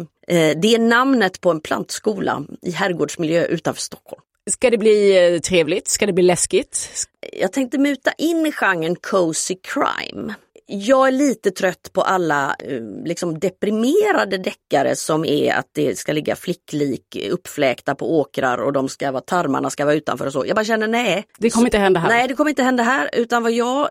det 0.56 0.74
är 0.74 0.78
namnet 0.78 1.40
på 1.40 1.50
en 1.50 1.60
plantskola 1.60 2.44
i 2.62 2.70
herrgårdsmiljö 2.70 3.44
utanför 3.44 3.82
Stockholm. 3.82 4.22
Ska 4.50 4.70
det 4.70 4.78
bli 4.78 5.32
eh, 5.34 5.40
trevligt? 5.40 5.88
Ska 5.88 6.06
det 6.06 6.12
bli 6.12 6.24
läskigt? 6.24 6.90
Jag 7.32 7.52
tänkte 7.52 7.78
muta 7.78 8.12
in 8.18 8.46
i 8.46 8.52
genren 8.52 8.96
cozy 8.96 9.56
crime. 9.62 10.34
Jag 10.66 11.08
är 11.08 11.12
lite 11.12 11.50
trött 11.50 11.90
på 11.92 12.02
alla 12.02 12.56
eh, 12.58 12.80
liksom 13.04 13.38
deprimerade 13.38 14.38
deckare 14.38 14.96
som 14.96 15.24
är 15.24 15.54
att 15.54 15.68
det 15.72 15.98
ska 15.98 16.12
ligga 16.12 16.36
flicklik 16.36 17.28
uppfläkta 17.30 17.94
på 17.94 18.18
åkrar 18.18 18.58
och 18.58 18.72
de 18.72 18.88
ska 18.88 19.12
vara, 19.12 19.22
tarmarna 19.22 19.70
ska 19.70 19.84
vara 19.84 19.94
utanför 19.94 20.26
och 20.26 20.32
så. 20.32 20.46
Jag 20.46 20.56
bara 20.56 20.64
känner 20.64 20.88
nej. 20.88 21.24
Det 21.38 21.50
kommer 21.50 21.66
inte 21.66 21.78
hända 21.78 22.00
här. 22.00 22.08
Nej, 22.08 22.28
det 22.28 22.34
kommer 22.34 22.50
inte 22.50 22.62
hända 22.62 22.82
här 22.82 23.10
utan 23.12 23.42
vad 23.42 23.52
jag 23.52 23.88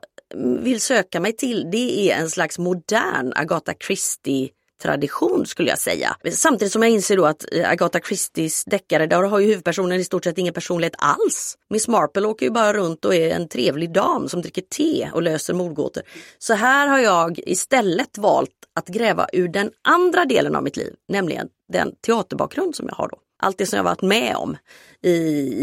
vill 0.60 0.82
söka 0.82 1.20
mig 1.20 1.34
till 1.34 1.72
det 1.72 2.12
är 2.12 2.18
en 2.18 2.30
slags 2.30 2.60
modern 2.60 3.34
Agatha 3.36 3.74
Christie 3.88 4.50
tradition 4.82 5.46
skulle 5.46 5.70
jag 5.70 5.80
säga. 5.80 6.16
Samtidigt 6.32 6.72
som 6.74 6.84
jag 6.84 6.92
inser 6.92 7.18
då 7.18 7.26
att 7.26 7.46
eh, 7.52 7.70
Agatha 7.70 8.00
Christies 8.00 8.64
deckare, 8.66 9.08
där 9.08 9.24
har 9.24 9.40
ju 9.40 9.48
huvudpersonen 9.48 10.00
i 10.00 10.04
stort 10.04 10.24
sett 10.24 10.38
ingen 10.38 10.54
personlighet 10.54 10.96
alls. 10.98 11.58
Miss 11.70 11.88
Marple 11.88 12.28
åker 12.28 12.46
ju 12.46 12.52
bara 12.52 12.74
runt 12.74 13.06
och 13.06 13.16
är 13.16 13.36
en 13.36 13.48
trevlig 13.48 13.94
dam 13.94 14.30
som 14.30 14.42
dricker 14.42 14.62
te 14.62 15.10
och 15.14 15.24
löser 15.24 15.54
mordgåtor. 15.54 16.04
Så 16.38 16.54
här 16.54 16.88
har 16.88 17.00
jag 17.00 17.40
istället 17.46 18.18
valt 18.18 18.50
att 18.76 18.88
gräva 18.88 19.28
ur 19.34 19.48
den 19.48 19.72
andra 19.88 20.26
delen 20.26 20.56
av 20.56 20.64
mitt 20.64 20.78
liv, 20.78 20.94
nämligen 21.08 21.48
den 21.74 21.96
teaterbakgrund 22.06 22.76
som 22.76 22.88
jag 22.88 22.96
har 22.96 23.08
då. 23.08 23.18
Allt 23.42 23.58
det 23.58 23.66
som 23.66 23.78
jag 23.78 23.84
varit 23.84 24.02
med 24.02 24.36
om 24.36 24.58
i, 25.04 25.12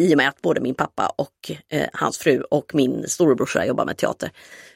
i 0.06 0.14
och 0.14 0.16
med 0.16 0.28
att 0.28 0.42
både 0.42 0.60
min 0.60 0.74
pappa 0.74 1.12
och 1.16 1.50
eh, 1.68 1.88
hans 1.92 2.18
fru 2.18 2.40
och 2.40 2.74
min 2.74 3.08
storebrorsa 3.08 3.66
jobbar 3.66 3.84
med 3.84 3.96
teater. 3.96 4.30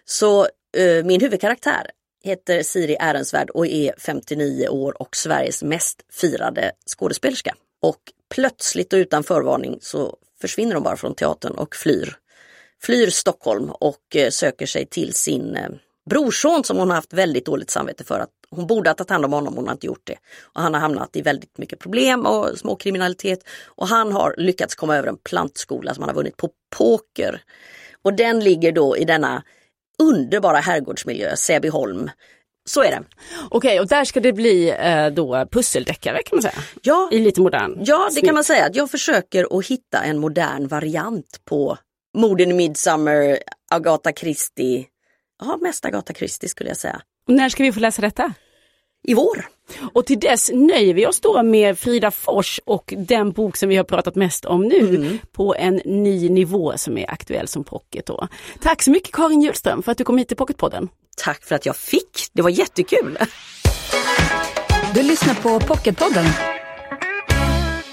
Så 0.05 0.41
eh, 0.77 1.05
min 1.05 1.21
huvudkaraktär 1.21 1.91
heter 2.23 2.63
Siri 2.63 2.97
Ehrensvärd 3.01 3.51
och 3.51 3.67
är 3.67 3.95
59 3.99 4.69
år 4.69 5.03
och 5.03 5.17
Sveriges 5.17 5.63
mest 5.63 6.03
firade 6.13 6.73
skådespelerska. 6.87 7.55
Och 7.83 8.01
plötsligt 8.35 8.93
och 8.93 8.97
utan 8.97 9.25
förvarning 9.25 9.79
så 9.81 10.17
försvinner 10.41 10.75
hon 10.75 10.85
bara 10.85 10.97
från 10.97 11.15
teatern 11.15 11.53
och 11.55 11.77
flyr. 11.77 12.17
Flyr 12.83 13.11
Stockholm 13.11 13.71
och 13.71 14.17
eh, 14.17 14.31
söker 14.31 14.67
sig 14.67 14.87
till 14.87 15.15
sin 15.15 15.57
eh, 15.57 15.69
brorson 16.11 16.65
som 16.65 16.77
hon 16.77 16.89
har 16.89 16.97
haft 16.97 17.13
väldigt 17.13 17.47
dåligt 17.47 17.71
samvete 17.71 18.05
för 18.05 18.21
att 18.21 18.31
hon 18.51 18.67
borde 18.67 18.91
ha 18.91 18.95
tagit 18.95 19.11
hand 19.11 19.25
om 19.25 19.33
honom, 19.33 19.57
hon 19.57 19.67
har 19.67 19.73
inte 19.73 19.87
gjort 19.87 20.07
det. 20.07 20.17
Och 20.43 20.63
han 20.63 20.75
har 20.75 20.81
hamnat 20.81 21.17
i 21.17 21.23
väldigt 21.23 21.59
mycket 21.59 21.79
problem 21.79 22.27
och 22.27 22.59
småkriminalitet 22.59 23.45
och 23.65 23.89
han 23.89 24.13
har 24.13 24.35
lyckats 24.37 24.75
komma 24.75 24.97
över 24.97 25.09
en 25.09 25.17
plantskola 25.17 25.95
som 25.95 26.03
han 26.03 26.09
har 26.09 26.17
vunnit 26.17 26.37
på 26.37 26.51
poker. 26.77 27.43
Och 28.03 28.15
den 28.15 28.41
ligger 28.41 28.73
då 28.73 28.97
i 28.97 29.05
denna 29.05 29.43
underbara 30.01 30.59
herrgårdsmiljö, 30.59 31.37
Säbyholm. 31.37 32.11
Så 32.65 32.83
är 32.83 32.91
det. 32.91 33.03
Okej, 33.51 33.81
och 33.81 33.89
där 33.89 34.05
ska 34.05 34.21
det 34.21 34.33
bli 34.33 34.71
eh, 34.79 35.07
då 35.07 35.47
pusseldeckare 35.51 36.23
kan 36.23 36.37
man 36.37 36.43
säga? 36.43 36.63
Ja, 36.83 37.09
I 37.13 37.19
lite 37.19 37.41
modern 37.41 37.83
ja, 37.85 38.05
det 38.05 38.13
snitt. 38.13 38.25
kan 38.25 38.35
man 38.35 38.45
säga. 38.45 38.71
Jag 38.73 38.91
försöker 38.91 39.59
att 39.59 39.67
hitta 39.67 40.03
en 40.03 40.19
modern 40.19 40.69
variant 40.69 41.41
på 41.45 41.79
Morden 42.19 42.51
i 42.51 42.55
Midsummer, 42.55 43.39
Agatha 43.71 44.13
Christie. 44.13 44.85
Ja, 45.43 45.57
mest 45.61 45.85
Agatha 45.85 46.15
Christie 46.15 46.49
skulle 46.49 46.71
jag 46.71 46.77
säga. 46.77 47.01
Och 47.29 47.35
när 47.35 47.49
ska 47.49 47.63
vi 47.63 47.73
få 47.73 47.81
läsa 47.81 48.03
detta? 48.03 48.35
I 49.03 49.15
vår. 49.15 49.47
Och 49.95 50.07
till 50.07 50.21
dess 50.21 50.51
nöjer 50.55 50.95
vi 50.95 51.07
oss 51.07 51.21
då 51.21 51.43
med 51.43 51.79
Frida 51.79 52.11
Fors 52.11 52.61
och 52.65 52.95
den 52.97 53.33
bok 53.33 53.57
som 53.57 53.69
vi 53.69 53.77
har 53.77 53.85
pratat 53.85 54.15
mest 54.15 54.45
om 54.45 54.63
nu 54.63 55.19
på 55.33 55.55
en 55.55 55.81
ny 55.85 56.29
nivå 56.29 56.73
som 56.77 56.99
är 56.99 57.11
aktuell 57.11 57.49
som 57.49 57.65
pocket. 57.65 58.07
Då. 58.07 58.29
Tack 58.63 58.83
så 58.83 58.91
mycket 58.91 59.13
Karin 59.13 59.43
Hjulström 59.43 59.83
för 59.83 59.93
att 59.93 59.99
du 59.99 60.05
kom 60.05 60.19
hit 60.19 60.29
till 60.29 60.37
Pocketpodden. 60.37 60.89
Tack 61.17 61.45
för 61.45 61.55
att 61.55 61.67
jag 61.67 61.77
fick. 61.77 62.29
Det 62.33 62.43
var 62.43 62.51
jättekul. 62.51 63.19
Du 64.95 65.03
lyssnar 65.03 65.35
på 65.35 65.61
Pocketpodden. 65.61 66.25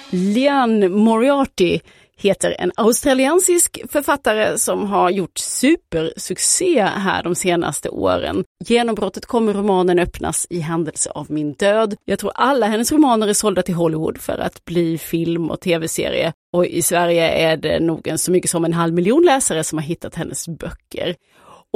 Lian 0.09 0.91
Moriarty 0.91 1.79
heter 2.17 2.55
en 2.59 2.71
australiensisk 2.75 3.79
författare 3.89 4.57
som 4.57 4.85
har 4.85 5.09
gjort 5.09 5.37
supersuccé 5.37 6.81
här 6.81 7.23
de 7.23 7.35
senaste 7.35 7.89
åren. 7.89 8.43
Genombrottet 8.65 9.25
kommer 9.25 9.53
romanen 9.53 9.99
öppnas 9.99 10.47
i 10.49 10.59
händelse 10.59 11.09
av 11.09 11.31
min 11.31 11.53
död. 11.53 11.95
Jag 12.05 12.19
tror 12.19 12.31
alla 12.35 12.65
hennes 12.65 12.91
romaner 12.91 13.27
är 13.27 13.33
sålda 13.33 13.61
till 13.61 13.75
Hollywood 13.75 14.17
för 14.17 14.37
att 14.37 14.65
bli 14.65 14.97
film 14.97 15.51
och 15.51 15.61
tv-serie. 15.61 16.33
Och 16.53 16.65
i 16.65 16.81
Sverige 16.81 17.29
är 17.29 17.57
det 17.57 17.79
nog 17.79 18.07
en 18.07 18.17
så 18.17 18.31
mycket 18.31 18.49
som 18.49 18.65
en 18.65 18.73
halv 18.73 18.93
miljon 18.93 19.25
läsare 19.25 19.63
som 19.63 19.77
har 19.77 19.85
hittat 19.85 20.15
hennes 20.15 20.47
böcker. 20.47 21.15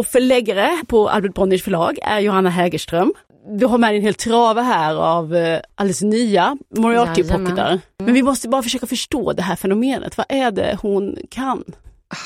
Och 0.01 0.07
förläggare 0.07 0.77
på 0.87 1.09
Albert 1.09 1.33
Bonniers 1.33 1.63
förlag 1.63 1.99
är 2.01 2.19
Johanna 2.19 2.49
Hägerström. 2.49 3.13
Du 3.59 3.65
har 3.65 3.77
med 3.77 3.89
dig 3.89 3.97
en 3.97 4.03
hel 4.03 4.13
trave 4.13 4.61
här 4.61 4.95
av 4.95 5.35
eh, 5.35 5.59
alldeles 5.75 6.01
nya 6.01 6.57
Moriarty-pocketar. 6.77 7.79
Men 7.99 8.13
vi 8.13 8.23
måste 8.23 8.49
bara 8.49 8.63
försöka 8.63 8.87
förstå 8.87 9.33
det 9.33 9.41
här 9.41 9.55
fenomenet. 9.55 10.17
Vad 10.17 10.25
är 10.29 10.51
det 10.51 10.77
hon 10.81 11.17
kan? 11.29 11.63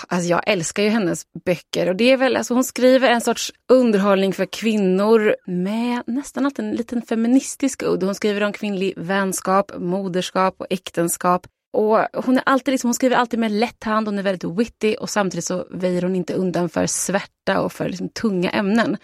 Alltså 0.07 0.29
jag 0.29 0.41
älskar 0.47 0.83
ju 0.83 0.89
hennes 0.89 1.23
böcker 1.45 1.89
och 1.89 1.95
det 1.95 2.11
är 2.11 2.17
väl, 2.17 2.35
alltså 2.35 2.53
hon 2.53 2.63
skriver 2.63 3.09
en 3.09 3.21
sorts 3.21 3.53
underhållning 3.71 4.33
för 4.33 4.45
kvinnor 4.45 5.35
med 5.45 6.03
nästan 6.07 6.45
alltid 6.45 6.65
en 6.65 6.71
liten 6.71 7.01
feministisk 7.01 7.83
udd. 7.83 8.03
Hon 8.03 8.15
skriver 8.15 8.43
om 8.43 8.53
kvinnlig 8.53 8.93
vänskap, 8.97 9.71
moderskap 9.77 10.55
och 10.57 10.67
äktenskap. 10.69 11.47
Och 11.75 12.25
hon, 12.25 12.37
är 12.37 12.43
alltid 12.45 12.71
liksom, 12.71 12.87
hon 12.87 12.93
skriver 12.93 13.15
alltid 13.15 13.39
med 13.39 13.51
lätt 13.51 13.83
hand, 13.83 14.07
hon 14.07 14.19
är 14.19 14.23
väldigt 14.23 14.59
witty 14.59 14.95
och 14.95 15.09
samtidigt 15.09 15.45
så 15.45 15.67
väjer 15.71 16.01
hon 16.01 16.15
inte 16.15 16.33
undan 16.33 16.69
för 16.69 16.87
svärta 16.87 17.61
och 17.61 17.73
för 17.73 17.89
liksom 17.89 18.09
tunga 18.09 18.49
ämnen. 18.49 18.97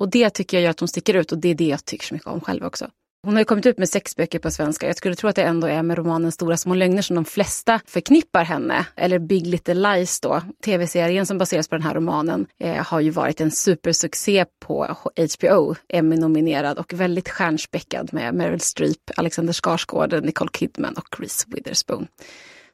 Och 0.00 0.10
det 0.10 0.30
tycker 0.30 0.56
jag 0.56 0.64
gör 0.64 0.70
att 0.70 0.80
hon 0.80 0.88
sticker 0.88 1.14
ut 1.14 1.32
och 1.32 1.38
det 1.38 1.48
är 1.48 1.54
det 1.54 1.68
jag 1.68 1.84
tycker 1.84 2.06
så 2.06 2.14
mycket 2.14 2.28
om 2.28 2.40
själv 2.40 2.64
också. 2.64 2.90
Hon 3.24 3.34
har 3.34 3.40
ju 3.40 3.44
kommit 3.44 3.66
ut 3.66 3.78
med 3.78 3.88
sex 3.88 4.16
böcker 4.16 4.38
på 4.38 4.50
svenska. 4.50 4.86
Jag 4.86 4.96
skulle 4.96 5.14
tro 5.14 5.28
att 5.28 5.36
det 5.36 5.42
ändå 5.42 5.66
är 5.66 5.82
med 5.82 5.98
romanen 5.98 6.32
Stora 6.32 6.56
små 6.56 6.74
lögner 6.74 7.02
som 7.02 7.16
de 7.16 7.24
flesta 7.24 7.80
förknippar 7.86 8.44
henne. 8.44 8.86
Eller 8.96 9.18
Big 9.18 9.46
Little 9.46 9.74
Lies 9.74 10.20
då. 10.20 10.40
Tv-serien 10.64 11.26
som 11.26 11.38
baseras 11.38 11.68
på 11.68 11.74
den 11.74 11.82
här 11.82 11.94
romanen 11.94 12.46
eh, 12.60 12.86
har 12.86 13.00
ju 13.00 13.10
varit 13.10 13.40
en 13.40 13.50
supersuccé 13.50 14.44
på 14.60 14.96
HBO. 15.36 15.74
Emmy-nominerad 15.88 16.78
och 16.78 16.92
väldigt 16.92 17.28
stjärnspäckad 17.28 18.12
med 18.12 18.34
Meryl 18.34 18.60
Streep, 18.60 19.10
Alexander 19.16 19.52
Skarsgård, 19.52 20.24
Nicole 20.24 20.50
Kidman 20.52 20.94
och 20.94 21.20
Reese 21.20 21.46
Witherspoon. 21.48 22.06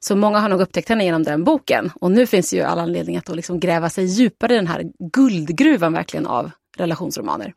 Så 0.00 0.16
många 0.16 0.38
har 0.38 0.48
nog 0.48 0.60
upptäckt 0.60 0.88
henne 0.88 1.04
genom 1.04 1.22
den 1.22 1.44
boken. 1.44 1.90
Och 2.00 2.10
nu 2.10 2.26
finns 2.26 2.52
ju 2.52 2.60
all 2.60 2.78
anledning 2.78 3.16
att 3.16 3.24
då 3.24 3.34
liksom 3.34 3.60
gräva 3.60 3.90
sig 3.90 4.04
djupare 4.04 4.52
i 4.52 4.56
den 4.56 4.66
här 4.66 4.84
guldgruvan 5.12 5.92
verkligen 5.92 6.26
av 6.26 6.50
relationsromaner. 6.76 7.52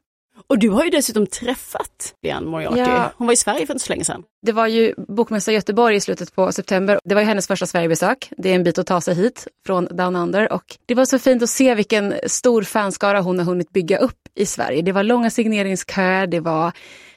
Och 0.47 0.59
du 0.59 0.69
har 0.69 0.83
ju 0.83 0.89
dessutom 0.89 1.27
träffat 1.27 2.15
Lian 2.23 2.45
Moriarty. 2.45 2.79
Ja. 2.79 3.11
Hon 3.17 3.27
var 3.27 3.33
i 3.33 3.37
Sverige 3.37 3.65
för 3.65 3.73
inte 3.73 3.85
så 3.85 3.93
länge 3.93 4.03
sedan. 4.03 4.23
Det 4.41 4.51
var 4.51 4.67
ju 4.67 4.93
Bokmässa 4.97 5.51
Göteborg 5.51 5.95
i 5.95 5.99
slutet 5.99 6.35
på 6.35 6.51
september. 6.51 6.99
Det 7.03 7.15
var 7.15 7.21
ju 7.21 7.27
hennes 7.27 7.47
första 7.47 7.65
Sverigebesök. 7.65 8.29
Det 8.37 8.49
är 8.49 8.55
en 8.55 8.63
bit 8.63 8.77
att 8.77 8.87
ta 8.87 9.01
sig 9.01 9.15
hit 9.15 9.47
från 9.65 9.85
Down 9.85 10.15
Under. 10.15 10.53
Och 10.53 10.77
det 10.85 10.95
var 10.95 11.05
så 11.05 11.19
fint 11.19 11.43
att 11.43 11.49
se 11.49 11.75
vilken 11.75 12.13
stor 12.27 12.63
fanskara 12.63 13.21
hon 13.21 13.39
har 13.39 13.45
hunnit 13.45 13.73
bygga 13.73 13.97
upp 13.97 14.19
i 14.35 14.45
Sverige. 14.45 14.81
Det 14.81 14.91
var 14.91 15.03
långa 15.03 15.29
signeringsköer, 15.29 16.27
det 16.27 16.39
var 16.39 16.71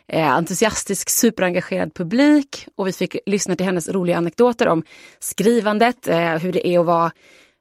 eh, 0.09 0.31
entusiastisk, 0.31 1.11
superengagerad 1.11 1.95
publik 1.95 2.69
och 2.77 2.87
vi 2.87 2.93
fick 2.93 3.17
lyssna 3.27 3.57
till 3.57 3.67
hennes 3.67 3.89
roliga 3.89 4.17
anekdoter 4.17 4.69
om 4.69 4.83
skrivandet, 5.19 6.09
eh, 6.09 6.19
hur 6.19 6.53
det 6.53 6.69
är 6.69 6.79
att 6.79 6.87
vara 6.87 7.13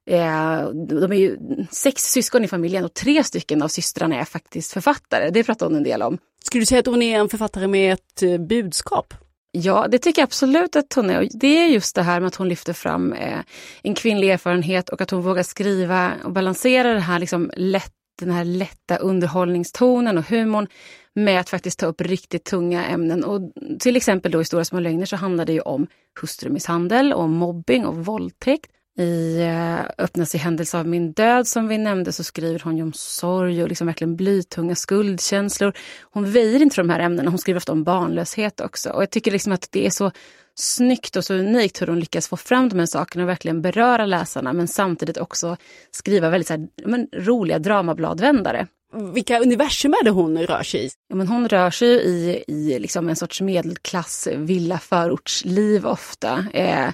Eh, 0.08 0.70
de 0.70 1.12
är 1.12 1.16
ju 1.16 1.38
sex 1.72 2.12
syskon 2.12 2.44
i 2.44 2.48
familjen 2.48 2.86
och 2.86 2.94
tre 2.94 3.24
stycken 3.24 3.62
av 3.62 3.68
systrarna 3.68 4.16
är 4.16 4.26
faktiskt 4.26 4.74
författare. 4.74 5.30
Det 5.30 5.44
pratar 5.44 5.66
hon 5.66 5.76
en 5.76 5.84
del 5.84 6.02
om. 6.02 6.18
Skulle 6.44 6.62
du 6.62 6.66
säga 6.66 6.80
att 6.80 6.86
hon 6.86 7.02
är 7.02 7.20
en 7.20 7.30
författare 7.30 7.68
med 7.68 7.94
ett 7.94 8.24
eh, 8.24 8.38
budskap? 8.38 9.14
Ja, 9.52 9.88
det 9.88 10.00
tycker 10.00 10.22
jag 10.22 10.28
absolut 10.28 10.76
att 10.76 10.94
hon 10.94 11.10
är. 11.10 11.22
Och 11.22 11.28
det 11.32 11.58
är 11.58 11.68
just 11.68 11.96
det 11.96 12.04
här 12.04 12.20
med 12.20 12.28
att 12.28 12.36
hon 12.36 12.50
lyfter 12.50 12.74
fram 12.74 13.14
eh, 13.14 13.40
en 13.84 13.96
kvinnlig 13.96 14.30
erfarenhet 14.30 14.90
och 14.90 15.02
att 15.02 15.12
hon 15.12 15.22
vågar 15.22 15.44
skriva 15.44 16.12
och 16.24 16.32
balansera 16.32 16.94
det 16.94 17.00
här 17.00 17.20
liksom 17.20 17.52
lätt, 17.56 17.94
den 18.20 18.32
här 18.32 18.46
lätta 18.46 18.98
underhållningstonen 18.98 20.18
och 20.18 20.30
humorn 20.30 20.68
med 21.14 21.40
att 21.40 21.50
faktiskt 21.50 21.80
ta 21.80 21.86
upp 21.86 22.02
riktigt 22.02 22.44
tunga 22.44 22.86
ämnen. 22.86 23.24
Och 23.24 23.52
till 23.80 23.96
exempel 23.96 24.32
då 24.32 24.42
i 24.42 24.46
Stora 24.46 24.66
små 24.66 24.80
lögner 24.80 25.06
så 25.06 25.16
handlar 25.16 25.46
det 25.46 25.54
ju 25.54 25.62
om 25.62 25.88
hustrumisshandel, 26.22 27.14
och 27.14 27.30
mobbing 27.30 27.86
och 27.86 28.06
våldtäkt. 28.06 28.72
I 28.98 29.42
eh, 29.42 29.80
Öppnas 29.98 30.36
i 30.36 30.38
händelse 30.38 30.80
av 30.80 30.88
min 30.88 31.12
död 31.12 31.48
som 31.48 31.68
vi 31.68 31.78
nämnde 31.78 32.12
så 32.12 32.24
skriver 32.24 32.60
hon 32.60 32.82
om 32.82 32.94
sorg 32.94 33.64
och 33.64 33.70
liksom 33.70 33.88
verkligen 33.88 34.16
blytunga 34.16 34.76
skuldkänslor. 34.76 35.74
Hon 36.02 36.32
väjer 36.32 36.62
inte 36.62 36.76
för 36.76 36.84
de 36.84 36.90
här 36.90 37.00
ämnena, 37.00 37.30
hon 37.30 37.40
skriver 37.40 37.58
ofta 37.58 37.72
om 37.72 37.84
barnlöshet 37.84 38.62
också. 38.62 38.90
Och 38.90 39.02
jag 39.02 39.10
tycker 39.10 39.32
liksom 39.32 39.54
att 39.54 39.68
det 39.72 39.86
är 39.86 39.90
så 39.90 40.12
snyggt 40.56 41.16
och 41.16 41.26
så 41.26 41.34
unikt 41.34 41.82
hur 41.82 41.88
hon 41.88 42.00
lyckas 42.00 42.28
få 42.28 42.38
fram 42.38 42.70
de 42.70 42.80
här 42.80 42.86
sakerna 42.86 43.24
och 43.24 43.30
verkligen 43.30 43.62
beröra 43.62 44.06
läsarna 44.06 44.54
men 44.54 44.68
samtidigt 44.68 45.18
också 45.18 45.58
skriva 45.92 46.30
väldigt 46.30 46.48
så 46.48 46.54
här, 46.54 46.68
men, 46.86 47.08
roliga 47.14 47.60
dramabladvändare. 47.60 48.68
Vilka 49.14 49.40
universum 49.40 49.94
är 49.94 50.04
det 50.04 50.10
hon 50.10 50.38
rör 50.38 50.64
sig 50.64 50.86
i? 50.86 50.90
Ja, 51.08 51.16
men 51.16 51.28
hon 51.28 51.48
rör 51.48 51.72
sig 51.72 51.88
i, 51.88 52.44
i 52.48 52.80
liksom 52.80 53.10
en 53.10 53.16
sorts 53.16 53.42
medelklass 53.42 54.28
villa 54.36 54.80
förortsliv 54.80 55.86
ofta. 55.86 56.46
Eh, 56.54 56.90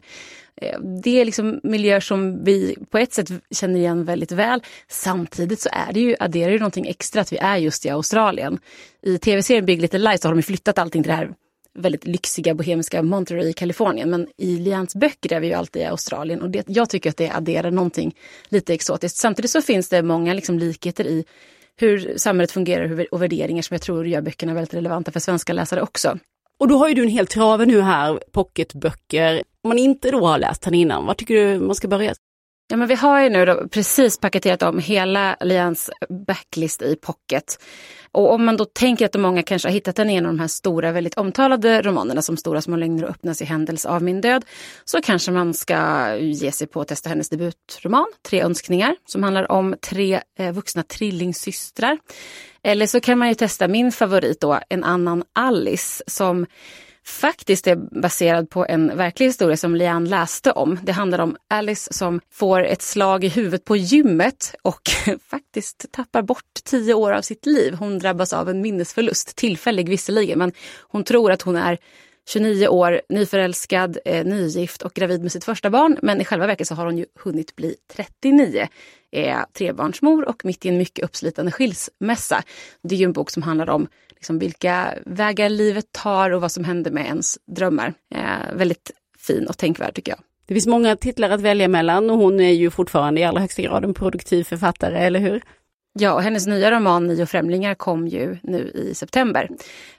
Eh, 0.61 0.79
det 1.03 1.21
är 1.21 1.25
liksom 1.25 1.59
miljöer 1.63 1.99
som 1.99 2.43
vi 2.43 2.77
på 2.89 2.97
ett 2.97 3.13
sätt 3.13 3.29
känner 3.51 3.79
igen 3.79 4.05
väldigt 4.05 4.31
väl. 4.31 4.61
Samtidigt 4.87 5.59
så 5.59 5.69
är 5.71 5.93
det 5.93 5.99
ju, 5.99 6.15
adderar 6.19 6.51
det 6.51 6.59
någonting 6.59 6.87
extra 6.87 7.21
att 7.21 7.33
vi 7.33 7.37
är 7.37 7.57
just 7.57 7.85
i 7.85 7.89
Australien. 7.89 8.59
I 9.01 9.17
tv-serien 9.17 9.65
Big 9.65 9.81
Little 9.81 9.99
Lies 9.99 10.21
så 10.21 10.27
har 10.27 10.35
de 10.35 10.41
flyttat 10.41 10.77
allting 10.77 11.03
till 11.03 11.09
det 11.09 11.15
här 11.15 11.33
väldigt 11.73 12.05
lyxiga 12.05 12.53
bohemiska 12.53 13.03
Monterey 13.03 13.49
i 13.49 13.53
Kalifornien. 13.53 14.09
Men 14.09 14.27
i 14.37 14.57
Lians 14.57 14.95
böcker 14.95 15.33
är 15.33 15.39
vi 15.39 15.47
ju 15.47 15.53
alltid 15.53 15.81
i 15.81 15.85
Australien 15.85 16.41
och 16.41 16.49
det, 16.49 16.63
jag 16.67 16.89
tycker 16.89 17.09
att 17.09 17.17
det 17.17 17.29
adderar 17.29 17.71
någonting 17.71 18.15
lite 18.49 18.73
exotiskt. 18.73 19.17
Samtidigt 19.17 19.51
så 19.51 19.61
finns 19.61 19.89
det 19.89 20.03
många 20.03 20.33
liksom 20.33 20.59
likheter 20.59 21.07
i 21.07 21.25
hur 21.75 22.13
samhället 22.17 22.51
fungerar 22.51 23.07
och 23.11 23.21
värderingar 23.21 23.61
som 23.61 23.73
jag 23.73 23.81
tror 23.81 24.07
gör 24.07 24.21
böckerna 24.21 24.53
väldigt 24.53 24.73
relevanta 24.73 25.11
för 25.11 25.19
svenska 25.19 25.53
läsare 25.53 25.81
också. 25.81 26.19
Och 26.59 26.67
då 26.67 26.77
har 26.77 26.87
ju 26.87 26.93
du 26.93 27.01
en 27.01 27.09
hel 27.09 27.27
trave 27.27 27.65
nu 27.65 27.81
här, 27.81 28.19
pocketböcker. 28.31 29.43
Om 29.63 29.69
man 29.69 29.77
inte 29.77 30.11
då 30.11 30.25
har 30.25 30.39
läst 30.39 30.65
henne 30.65 30.77
innan, 30.77 31.05
var 31.05 31.13
tycker 31.13 31.35
du 31.35 31.59
man 31.59 31.75
ska 31.75 31.87
börja? 31.87 32.13
Ja, 32.71 32.77
men 32.77 32.87
vi 32.87 32.95
har 32.95 33.21
ju 33.21 33.29
nu 33.29 33.45
då 33.45 33.67
precis 33.67 34.19
paketerat 34.19 34.63
om 34.63 34.79
hela 34.79 35.37
Lians 35.41 35.89
backlist 36.27 36.81
i 36.81 36.95
pocket. 36.95 37.63
Och 38.11 38.33
om 38.33 38.45
man 38.45 38.57
då 38.57 38.65
tänker 38.65 39.05
att 39.05 39.19
många 39.19 39.43
kanske 39.43 39.67
har 39.67 39.73
hittat 39.73 39.95
den 39.95 40.09
i 40.09 40.15
en 40.15 40.25
av 40.25 40.31
de 40.31 40.39
här 40.39 40.47
stora, 40.47 40.91
väldigt 40.91 41.13
omtalade 41.13 41.81
romanerna 41.81 42.21
som 42.21 42.37
Stora 42.37 42.61
små 42.61 42.75
lögner 42.75 43.03
och 43.03 43.09
öppnas 43.09 43.41
i 43.41 43.45
händelse 43.45 43.89
av 43.89 44.03
min 44.03 44.21
död, 44.21 44.45
så 44.85 45.01
kanske 45.01 45.31
man 45.31 45.53
ska 45.53 46.15
ge 46.17 46.51
sig 46.51 46.67
på 46.67 46.81
att 46.81 46.87
testa 46.87 47.09
hennes 47.09 47.29
debutroman, 47.29 48.07
Tre 48.29 48.41
önskningar, 48.41 48.95
som 49.05 49.23
handlar 49.23 49.51
om 49.51 49.75
tre 49.81 50.21
eh, 50.39 50.51
vuxna 50.51 50.83
trillingsystrar. 50.83 51.97
Eller 52.63 52.85
så 52.85 52.99
kan 52.99 53.17
man 53.17 53.29
ju 53.29 53.35
testa 53.35 53.67
min 53.67 53.91
favorit 53.91 54.41
då, 54.41 54.59
En 54.69 54.83
annan 54.83 55.23
Alice, 55.33 56.03
som 56.07 56.45
faktiskt 57.05 57.67
är 57.67 57.75
baserad 58.01 58.49
på 58.49 58.65
en 58.65 58.97
verklig 58.97 59.25
historia 59.25 59.57
som 59.57 59.75
Lian 59.75 60.05
läste 60.05 60.51
om. 60.51 60.79
Det 60.83 60.91
handlar 60.91 61.19
om 61.19 61.37
Alice 61.47 61.93
som 61.93 62.21
får 62.31 62.63
ett 62.63 62.81
slag 62.81 63.23
i 63.23 63.27
huvudet 63.27 63.65
på 63.65 63.75
gymmet 63.75 64.55
och 64.61 64.81
faktiskt 65.29 65.85
tappar 65.91 66.21
bort 66.21 66.53
tio 66.63 66.93
år 66.93 67.11
av 67.11 67.21
sitt 67.21 67.45
liv. 67.45 67.73
Hon 67.73 67.99
drabbas 67.99 68.33
av 68.33 68.49
en 68.49 68.61
minnesförlust, 68.61 69.35
tillfällig 69.35 69.89
visserligen, 69.89 70.39
men 70.39 70.51
hon 70.79 71.03
tror 71.03 71.31
att 71.31 71.41
hon 71.41 71.55
är 71.55 71.77
29 72.29 72.67
år, 72.67 73.01
nyförälskad, 73.09 73.97
eh, 74.05 74.25
nygift 74.25 74.81
och 74.81 74.93
gravid 74.93 75.21
med 75.21 75.31
sitt 75.31 75.43
första 75.43 75.69
barn. 75.69 75.97
Men 76.01 76.21
i 76.21 76.25
själva 76.25 76.47
verket 76.47 76.67
så 76.67 76.75
har 76.75 76.85
hon 76.85 76.97
ju 76.97 77.05
hunnit 77.23 77.55
bli 77.55 77.75
39, 77.93 78.67
Eh, 79.13 79.39
trebarnsmor 79.53 80.29
och 80.29 80.45
mitt 80.45 80.65
i 80.65 80.69
en 80.69 80.77
mycket 80.77 81.05
uppslitande 81.05 81.51
skilsmässa. 81.51 82.43
Det 82.83 82.95
är 82.95 82.99
ju 82.99 83.05
en 83.05 83.13
bok 83.13 83.29
som 83.29 83.43
handlar 83.43 83.69
om 83.69 83.87
liksom 84.09 84.39
vilka 84.39 84.93
vägar 85.05 85.49
livet 85.49 85.91
tar 85.91 86.31
och 86.31 86.41
vad 86.41 86.51
som 86.51 86.63
händer 86.63 86.91
med 86.91 87.05
ens 87.05 87.39
drömmar. 87.55 87.93
Eh, 88.15 88.55
väldigt 88.55 88.91
fin 89.17 89.47
och 89.47 89.57
tänkvärd 89.57 89.95
tycker 89.95 90.11
jag. 90.11 90.19
Det 90.45 90.53
finns 90.53 90.67
många 90.67 90.95
titlar 90.95 91.29
att 91.29 91.41
välja 91.41 91.67
mellan 91.67 92.09
och 92.09 92.17
hon 92.17 92.39
är 92.39 92.51
ju 92.51 92.69
fortfarande 92.69 93.21
i 93.21 93.23
allra 93.23 93.41
högsta 93.41 93.61
grad 93.61 93.83
en 93.83 93.93
produktiv 93.93 94.43
författare, 94.43 94.97
eller 94.97 95.19
hur? 95.19 95.41
Ja, 95.99 96.13
och 96.13 96.21
hennes 96.21 96.47
nya 96.47 96.71
roman 96.71 97.07
Nio 97.07 97.25
främlingar 97.25 97.75
kom 97.75 98.07
ju 98.07 98.37
nu 98.43 98.71
i 98.75 98.95
september. 98.95 99.49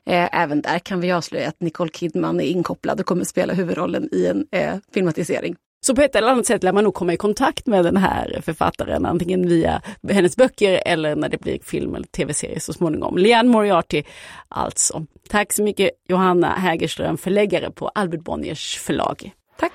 Eh, 0.06 0.42
även 0.42 0.62
där 0.62 0.78
kan 0.78 1.00
vi 1.00 1.12
avslöja 1.12 1.48
att 1.48 1.60
Nicole 1.60 1.90
Kidman 1.90 2.40
är 2.40 2.44
inkopplad 2.44 3.00
och 3.00 3.06
kommer 3.06 3.24
spela 3.24 3.54
huvudrollen 3.54 4.08
i 4.12 4.26
en 4.26 4.46
eh, 4.50 4.74
filmatisering. 4.94 5.56
Så 5.86 5.94
på 5.94 6.02
ett 6.02 6.16
eller 6.16 6.28
annat 6.28 6.46
sätt 6.46 6.62
lär 6.62 6.72
man 6.72 6.84
nog 6.84 6.94
komma 6.94 7.12
i 7.12 7.16
kontakt 7.16 7.66
med 7.66 7.84
den 7.84 7.96
här 7.96 8.40
författaren, 8.44 9.06
antingen 9.06 9.48
via 9.48 9.82
hennes 10.10 10.36
böcker 10.36 10.82
eller 10.86 11.16
när 11.16 11.28
det 11.28 11.40
blir 11.40 11.58
film 11.62 11.94
eller 11.94 12.06
tv-serie 12.06 12.60
så 12.60 12.72
småningom. 12.72 13.18
Liane 13.18 13.48
Moriarty 13.48 14.02
alltså. 14.48 15.06
Tack 15.28 15.52
så 15.52 15.62
mycket 15.62 15.90
Johanna 16.08 16.54
Hägerström, 16.54 17.18
förläggare 17.18 17.70
på 17.70 17.88
Albert 17.88 18.20
Bonniers 18.20 18.78
förlag. 18.78 19.32
Tack! 19.58 19.72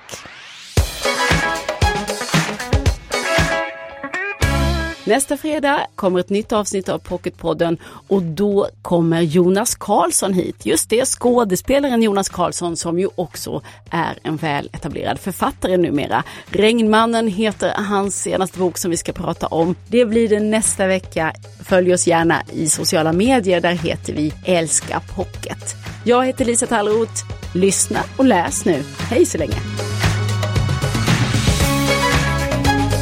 Nästa 5.08 5.36
fredag 5.36 5.86
kommer 5.94 6.20
ett 6.20 6.30
nytt 6.30 6.52
avsnitt 6.52 6.88
av 6.88 6.98
Pocketpodden 6.98 7.78
och 8.08 8.22
då 8.22 8.68
kommer 8.82 9.20
Jonas 9.20 9.74
Karlsson 9.74 10.32
hit. 10.32 10.66
Just 10.66 10.90
det, 10.90 11.04
skådespelaren 11.06 12.02
Jonas 12.02 12.28
Karlsson 12.28 12.76
som 12.76 12.98
ju 12.98 13.08
också 13.14 13.62
är 13.90 14.18
en 14.22 14.36
väl 14.36 14.70
etablerad 14.72 15.18
författare 15.18 15.76
numera. 15.76 16.24
Regnmannen 16.46 17.28
heter 17.28 17.72
hans 17.74 18.22
senaste 18.22 18.58
bok 18.58 18.78
som 18.78 18.90
vi 18.90 18.96
ska 18.96 19.12
prata 19.12 19.46
om. 19.46 19.74
Det 19.88 20.04
blir 20.04 20.28
det 20.28 20.40
nästa 20.40 20.86
vecka. 20.86 21.32
Följ 21.64 21.94
oss 21.94 22.06
gärna 22.06 22.42
i 22.52 22.68
sociala 22.68 23.12
medier, 23.12 23.60
där 23.60 23.72
heter 23.72 24.12
vi 24.12 24.32
Älska 24.44 25.00
Pocket. 25.16 25.76
Jag 26.04 26.26
heter 26.26 26.44
Lisa 26.44 26.66
Tallroth. 26.66 27.24
Lyssna 27.54 28.00
och 28.16 28.24
läs 28.24 28.64
nu. 28.64 28.82
Hej 29.10 29.26
så 29.26 29.38
länge! 29.38 29.87